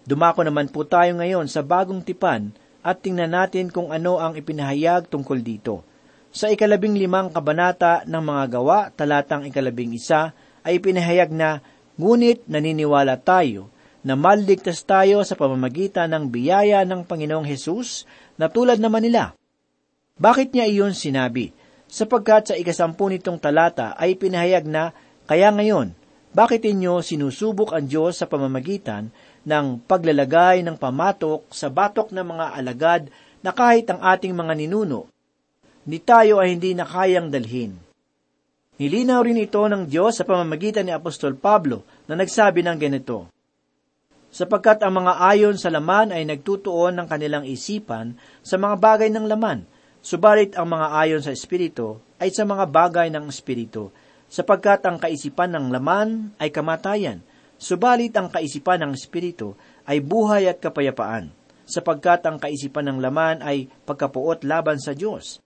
Dumako 0.07 0.47
naman 0.47 0.71
po 0.71 0.87
tayo 0.87 1.19
ngayon 1.19 1.51
sa 1.51 1.67
bagong 1.67 2.07
tipan 2.07 2.55
at 2.87 3.03
tingnan 3.03 3.35
natin 3.35 3.69
kung 3.69 3.91
ano 3.91 4.23
ang 4.23 4.39
ipinahayag 4.39 5.11
tungkol 5.11 5.43
dito. 5.43 5.83
Sa 6.35 6.51
ikalabing 6.51 6.99
limang 6.99 7.31
kabanata 7.35 8.07
ng 8.07 8.23
mga 8.23 8.45
gawa, 8.59 8.79
talatang 8.95 9.47
ikalabing 9.47 9.95
isa, 9.95 10.35
ay 10.67 10.83
pinahayag 10.83 11.31
na, 11.31 11.63
Ngunit 11.95 12.51
naniniwala 12.51 13.23
tayo 13.23 13.71
na 14.05 14.15
maligtas 14.15 14.85
tayo 14.85 15.25
sa 15.25 15.33
pamamagitan 15.33 16.13
ng 16.13 16.29
biyaya 16.29 16.85
ng 16.85 17.09
Panginoong 17.09 17.49
Hesus 17.49 18.05
na 18.37 18.53
tulad 18.53 18.77
naman 18.77 19.03
nila. 19.09 19.33
Bakit 20.21 20.53
niya 20.53 20.69
iyon 20.69 20.93
sinabi? 20.93 21.57
Sapagkat 21.89 22.53
sa 22.53 22.55
ikasampu 22.55 23.09
nitong 23.09 23.41
talata 23.41 23.97
ay 23.97 24.15
pinahayag 24.15 24.69
na, 24.69 24.93
Kaya 25.25 25.49
ngayon, 25.49 25.97
bakit 26.37 26.69
inyo 26.69 27.01
sinusubok 27.01 27.73
ang 27.73 27.89
Diyos 27.89 28.21
sa 28.21 28.29
pamamagitan 28.29 29.09
ng 29.49 29.81
paglalagay 29.89 30.61
ng 30.63 30.77
pamatok 30.77 31.49
sa 31.49 31.73
batok 31.73 32.13
ng 32.13 32.27
mga 32.29 32.47
alagad 32.61 33.03
na 33.41 33.57
kahit 33.57 33.89
ang 33.89 34.05
ating 34.05 34.37
mga 34.37 34.53
ninuno 34.53 35.09
ni 35.85 36.01
tayo 36.01 36.41
ay 36.41 36.57
hindi 36.57 36.73
na 36.73 36.89
kayang 36.89 37.29
dalhin. 37.29 37.77
Nilinaw 38.81 39.21
rin 39.23 39.39
ito 39.39 39.61
ng 39.63 39.87
Diyos 39.87 40.19
sa 40.19 40.27
pamamagitan 40.27 40.89
ni 40.89 40.93
Apostol 40.97 41.39
Pablo 41.39 41.87
na 42.11 42.19
nagsabi 42.19 42.65
ng 42.65 42.79
ganito, 42.81 43.31
Sapagkat 44.35 44.83
ang 44.83 44.99
mga 44.99 45.15
ayon 45.31 45.55
sa 45.55 45.71
laman 45.71 46.11
ay 46.11 46.27
nagtutuon 46.27 46.99
ng 46.99 47.07
kanilang 47.07 47.47
isipan 47.47 48.19
sa 48.43 48.59
mga 48.59 48.83
bagay 48.83 49.07
ng 49.15 49.31
laman, 49.31 49.63
subalit 50.03 50.59
ang 50.59 50.75
mga 50.75 50.91
ayon 50.91 51.23
sa 51.23 51.31
Espiritu 51.31 52.03
ay 52.19 52.35
sa 52.35 52.43
mga 52.43 52.67
bagay 52.67 53.15
ng 53.15 53.31
Espiritu, 53.31 53.95
sapagkat 54.27 54.83
ang 54.91 54.99
kaisipan 54.99 55.55
ng 55.55 55.71
laman 55.71 56.35
ay 56.43 56.51
kamatayan, 56.51 57.23
subalit 57.63 58.11
ang 58.19 58.27
kaisipan 58.27 58.83
ng 58.83 58.99
Espiritu 58.99 59.55
ay 59.87 60.03
buhay 60.03 60.51
at 60.51 60.59
kapayapaan, 60.59 61.31
sapagkat 61.63 62.27
ang 62.27 62.43
kaisipan 62.43 62.91
ng 62.91 62.99
laman 62.99 63.39
ay 63.39 63.71
pagkapuot 63.87 64.43
laban 64.43 64.83
sa 64.83 64.99
Diyos 64.99 65.39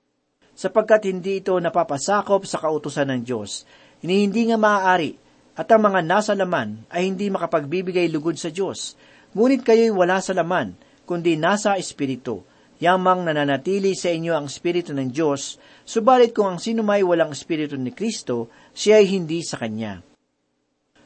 sapagkat 0.59 1.07
hindi 1.07 1.39
ito 1.39 1.55
napapasakop 1.55 2.43
sa 2.43 2.59
kautusan 2.59 3.15
ng 3.15 3.21
Diyos. 3.23 3.63
Hindi 4.03 4.51
nga 4.51 4.59
maaari, 4.59 5.15
at 5.59 5.67
ang 5.75 5.83
mga 5.83 6.07
nasa 6.07 6.39
laman 6.39 6.87
ay 6.87 7.11
hindi 7.11 7.27
makapagbibigay 7.35 8.07
lugod 8.15 8.39
sa 8.39 8.55
Diyos. 8.55 8.95
Ngunit 9.35 9.67
kayo'y 9.67 9.91
wala 9.91 10.23
sa 10.23 10.31
laman, 10.31 10.79
kundi 11.03 11.35
nasa 11.35 11.75
Espiritu. 11.75 12.47
Yamang 12.79 13.27
nananatili 13.27 13.99
sa 13.99 14.15
inyo 14.15 14.39
ang 14.39 14.47
Espiritu 14.47 14.95
ng 14.95 15.11
Diyos, 15.11 15.59
subalit 15.83 16.31
kung 16.31 16.47
ang 16.47 16.63
sino 16.63 16.87
may 16.87 17.03
walang 17.03 17.35
Espiritu 17.35 17.75
ni 17.75 17.91
Kristo, 17.91 18.47
siya 18.71 19.03
ay 19.03 19.11
hindi 19.11 19.43
sa 19.43 19.59
Kanya. 19.59 19.99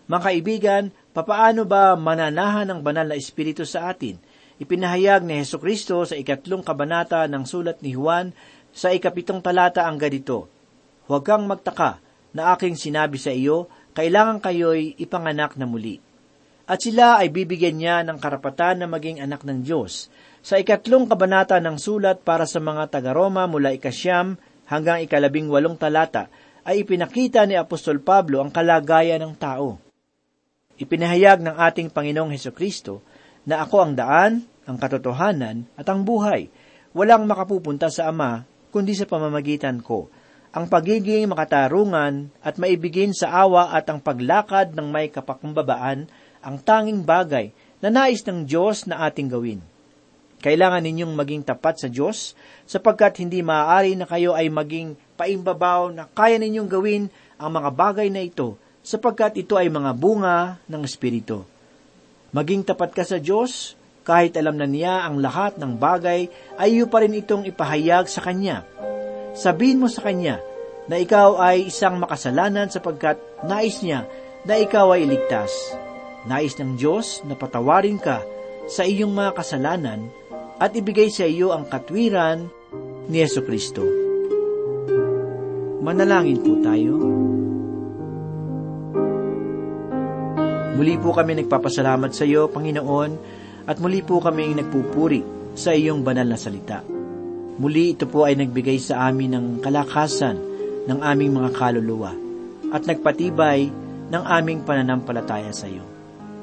Mga 0.04 0.20
kaibigan, 0.20 0.84
papaano 1.16 1.64
ba 1.64 1.96
mananahan 1.96 2.68
ng 2.68 2.80
banal 2.84 3.08
na 3.08 3.16
Espiritu 3.16 3.64
sa 3.64 3.88
atin? 3.88 4.20
Ipinahayag 4.60 5.24
ni 5.24 5.40
Heso 5.40 5.56
Kristo 5.56 6.04
sa 6.04 6.12
ikatlong 6.12 6.60
kabanata 6.60 7.24
ng 7.24 7.48
sulat 7.48 7.80
ni 7.80 7.96
Juan 7.96 8.36
sa 8.68 8.92
ikapitong 8.92 9.40
talata 9.40 9.88
ang 9.88 9.96
ganito, 9.96 10.52
Huwag 11.08 11.24
kang 11.24 11.48
magtaka 11.48 11.98
na 12.36 12.52
aking 12.52 12.76
sinabi 12.76 13.16
sa 13.16 13.32
iyo, 13.32 13.68
kailangan 13.92 14.40
kayo'y 14.40 14.96
ipanganak 15.00 15.56
na 15.56 15.68
muli. 15.68 16.00
At 16.68 16.80
sila 16.80 17.20
ay 17.20 17.28
bibigyan 17.28 17.76
niya 17.76 17.96
ng 18.06 18.16
karapatan 18.22 18.84
na 18.84 18.86
maging 18.88 19.20
anak 19.20 19.42
ng 19.44 19.66
Diyos. 19.66 20.08
Sa 20.40 20.56
ikatlong 20.56 21.10
kabanata 21.10 21.58
ng 21.58 21.76
sulat 21.76 22.22
para 22.24 22.48
sa 22.48 22.62
mga 22.62 22.88
taga-Roma 22.88 23.44
mula 23.50 23.74
ikasyam 23.74 24.38
hanggang 24.70 25.04
ikalabing 25.04 25.50
walong 25.50 25.76
talata, 25.76 26.30
ay 26.62 26.86
ipinakita 26.86 27.42
ni 27.44 27.58
Apostol 27.58 27.98
Pablo 27.98 28.38
ang 28.38 28.54
kalagayan 28.54 29.20
ng 29.20 29.34
tao. 29.34 29.82
Ipinahayag 30.78 31.42
ng 31.42 31.56
ating 31.58 31.90
Panginoong 31.90 32.32
Heso 32.32 32.54
Kristo 32.54 33.02
na 33.42 33.62
ako 33.66 33.76
ang 33.82 33.92
daan, 33.98 34.32
ang 34.66 34.78
katotohanan 34.78 35.66
at 35.74 35.86
ang 35.90 36.06
buhay. 36.06 36.46
Walang 36.94 37.26
makapupunta 37.26 37.90
sa 37.90 38.08
Ama 38.08 38.46
kundi 38.70 38.94
sa 38.94 39.04
pamamagitan 39.04 39.82
ko. 39.82 40.08
Ang 40.52 40.68
pagiging 40.68 41.32
makatarungan 41.32 42.28
at 42.44 42.60
maibigin 42.60 43.16
sa 43.16 43.32
awa 43.40 43.72
at 43.72 43.88
ang 43.88 44.04
paglakad 44.04 44.76
ng 44.76 44.84
may 44.92 45.08
kapakumbabaan 45.08 46.04
ang 46.44 46.56
tanging 46.60 47.08
bagay 47.08 47.56
na 47.80 47.88
nais 47.88 48.20
ng 48.20 48.44
Diyos 48.44 48.84
na 48.84 49.00
ating 49.08 49.32
gawin. 49.32 49.64
Kailangan 50.44 50.84
ninyong 50.84 51.16
maging 51.16 51.42
tapat 51.48 51.80
sa 51.80 51.88
Diyos 51.88 52.36
sapagkat 52.68 53.24
hindi 53.24 53.40
maaari 53.40 53.96
na 53.96 54.04
kayo 54.04 54.36
ay 54.36 54.52
maging 54.52 54.92
paimbabaw 55.16 55.88
na 55.88 56.04
kaya 56.04 56.36
ninyong 56.36 56.68
gawin 56.68 57.08
ang 57.40 57.56
mga 57.56 57.70
bagay 57.72 58.12
na 58.12 58.20
ito 58.20 58.60
sapagkat 58.84 59.40
ito 59.40 59.56
ay 59.56 59.72
mga 59.72 59.96
bunga 59.96 60.60
ng 60.68 60.82
Espiritu. 60.84 61.48
Maging 62.36 62.68
tapat 62.68 62.92
ka 62.92 63.08
sa 63.08 63.16
Diyos 63.16 63.72
kahit 64.04 64.36
alam 64.36 64.60
na 64.60 64.68
niya 64.68 65.08
ang 65.08 65.16
lahat 65.16 65.56
ng 65.56 65.80
bagay 65.80 66.28
ay 66.60 66.68
iyo 66.76 66.92
pa 66.92 67.00
rin 67.00 67.16
itong 67.16 67.48
ipahayag 67.48 68.04
sa 68.10 68.20
Kanya. 68.20 68.68
Sabihin 69.32 69.80
mo 69.80 69.88
sa 69.88 70.04
Kanya 70.04 70.40
na 70.86 71.00
ikaw 71.00 71.40
ay 71.40 71.72
isang 71.72 71.96
makasalanan 71.96 72.68
sapagkat 72.68 73.16
nais 73.48 73.80
niya 73.80 74.04
na 74.44 74.60
ikaw 74.60 74.92
ay 74.92 75.08
iligtas. 75.08 75.50
Nais 76.28 76.54
ng 76.60 76.76
Diyos 76.76 77.24
na 77.24 77.34
patawarin 77.34 77.96
ka 77.96 78.20
sa 78.68 78.84
iyong 78.84 79.10
mga 79.10 79.32
kasalanan 79.34 80.12
at 80.60 80.76
ibigay 80.76 81.10
sa 81.10 81.26
iyo 81.26 81.50
ang 81.50 81.66
katwiran 81.66 82.46
ni 83.10 83.18
Yeso 83.18 83.42
Kristo. 83.42 83.82
Manalangin 85.82 86.38
po 86.38 86.52
tayo. 86.62 86.94
Muli 90.78 90.94
po 90.98 91.10
kami 91.10 91.42
nagpapasalamat 91.42 92.10
sa 92.14 92.22
iyo, 92.22 92.46
Panginoon, 92.50 93.10
at 93.66 93.78
muli 93.82 94.02
po 94.02 94.22
kami 94.22 94.54
nagpupuri 94.54 95.22
sa 95.58 95.74
iyong 95.74 96.06
banal 96.06 96.26
na 96.26 96.38
salita. 96.38 97.01
Muli 97.60 97.92
ito 97.92 98.08
po 98.08 98.24
ay 98.24 98.36
nagbigay 98.36 98.80
sa 98.80 99.08
amin 99.10 99.36
ng 99.36 99.46
kalakasan 99.60 100.36
ng 100.88 100.98
aming 101.04 101.36
mga 101.36 101.50
kaluluwa 101.52 102.12
at 102.72 102.88
nagpatibay 102.88 103.68
ng 104.08 104.22
aming 104.24 104.64
pananampalataya 104.64 105.52
sa 105.52 105.68
iyo. 105.68 105.84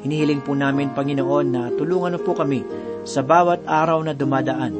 Hinihiling 0.06 0.46
po 0.46 0.56
namin, 0.56 0.96
Panginoon, 0.96 1.48
na 1.50 1.64
tulungan 1.76 2.16
mo 2.16 2.20
po 2.24 2.32
kami 2.38 2.64
sa 3.04 3.20
bawat 3.20 3.68
araw 3.68 4.00
na 4.06 4.16
dumadaan 4.16 4.74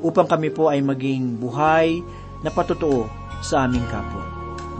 upang 0.00 0.24
kami 0.24 0.48
po 0.48 0.72
ay 0.72 0.80
maging 0.80 1.36
buhay 1.36 2.00
na 2.40 2.48
patutuo 2.48 3.06
sa 3.44 3.68
aming 3.68 3.84
kapwa. 3.92 4.24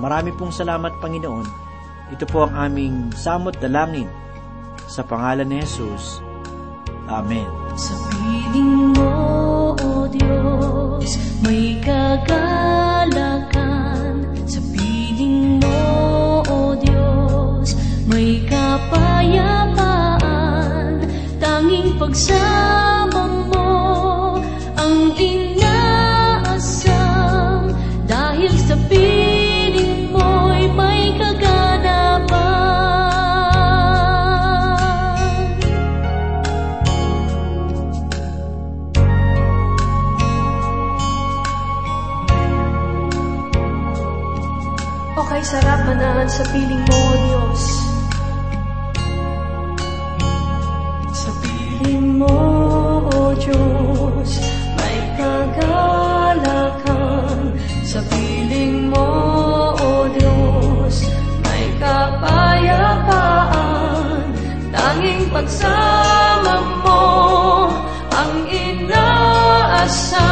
Marami 0.01 0.33
pong 0.35 0.51
salamat, 0.51 0.97
Panginoon. 0.99 1.47
Ito 2.13 2.25
po 2.29 2.49
ang 2.49 2.55
aming 2.57 3.13
samot 3.15 3.59
dalangin 3.61 4.09
sa 4.89 5.05
pangalan 5.05 5.49
ni 5.49 5.61
Jesus. 5.61 6.21
Amen. 7.09 7.49
Sa 7.77 7.95
mo, 8.97 9.13
O 9.77 10.09
Diyos, 10.09 10.92
may 11.43 11.79
kagalakan. 11.83 13.11
Sa 14.47 14.61
piling 14.71 15.59
mo, 15.59 16.47
O 16.47 16.79
Diyos, 16.79 17.75
may 18.07 18.47
kapayapaan. 18.47 19.83
Tanging 21.43 21.99
pagsama 21.99 22.92
manahan 46.23 46.39
sa 46.39 46.47
piling 46.55 46.87
mo, 46.87 46.95
O 46.95 47.19
Diyos. 47.19 47.63
Sa 51.11 51.31
piling 51.43 52.15
mo, 52.15 52.39
O 53.11 53.35
Diyos, 53.35 54.31
may 54.79 55.03
kagalakan. 55.19 56.79
Sa 57.83 57.99
piling 58.07 58.87
mo, 58.87 59.03
O 59.75 60.07
Diyos, 60.15 61.03
may 61.43 61.75
kapayapaan. 61.83 63.19
Tanging 64.71 65.27
pagsama 65.35 66.63
mo, 66.87 67.03
ang 68.15 68.47
inaasam. 68.47 70.32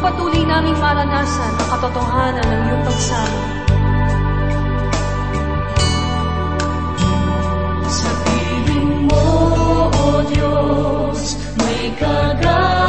Ang 0.00 0.16
patuloy 0.16 0.40
naming 0.48 0.80
maranasan 0.80 1.60
ang 1.60 1.68
katotohanan 1.76 2.40
ng 2.40 2.72
iyong 2.72 2.88
pagsama. 2.88 3.40
Sa 7.84 8.08
mo, 9.12 9.28
O 9.92 10.24
Diyos, 10.24 11.36
may 11.60 11.92
kagalakan. 12.00 12.80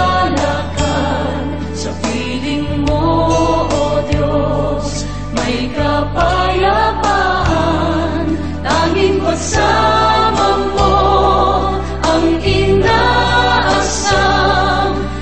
Sa 1.76 1.92
piling 2.00 2.88
mo, 2.88 3.28
O 3.68 4.08
Diyos, 4.08 5.04
may 5.36 5.68
kapayapaan. 5.76 6.96
Tanging 8.64 9.20
pagsama 9.20 10.64
mo 10.80 10.96
ang 12.08 12.40
inaasam. 12.40 13.36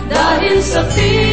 Dahil 0.05 0.61
sa 0.61 0.85
piling 0.93 1.28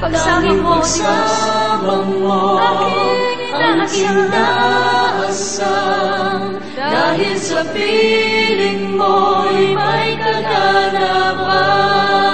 kaganapan. 0.00 0.26
Tanging 0.26 0.62
pagsama 0.62 1.96
mo. 2.04 2.58
Ang 3.56 3.88
inaasam. 3.88 5.60
Dahil 6.76 7.36
sa 7.40 7.64
piling 7.72 8.92
mo'y 8.96 9.72
may 9.72 10.16
kaganapan. 10.20 12.25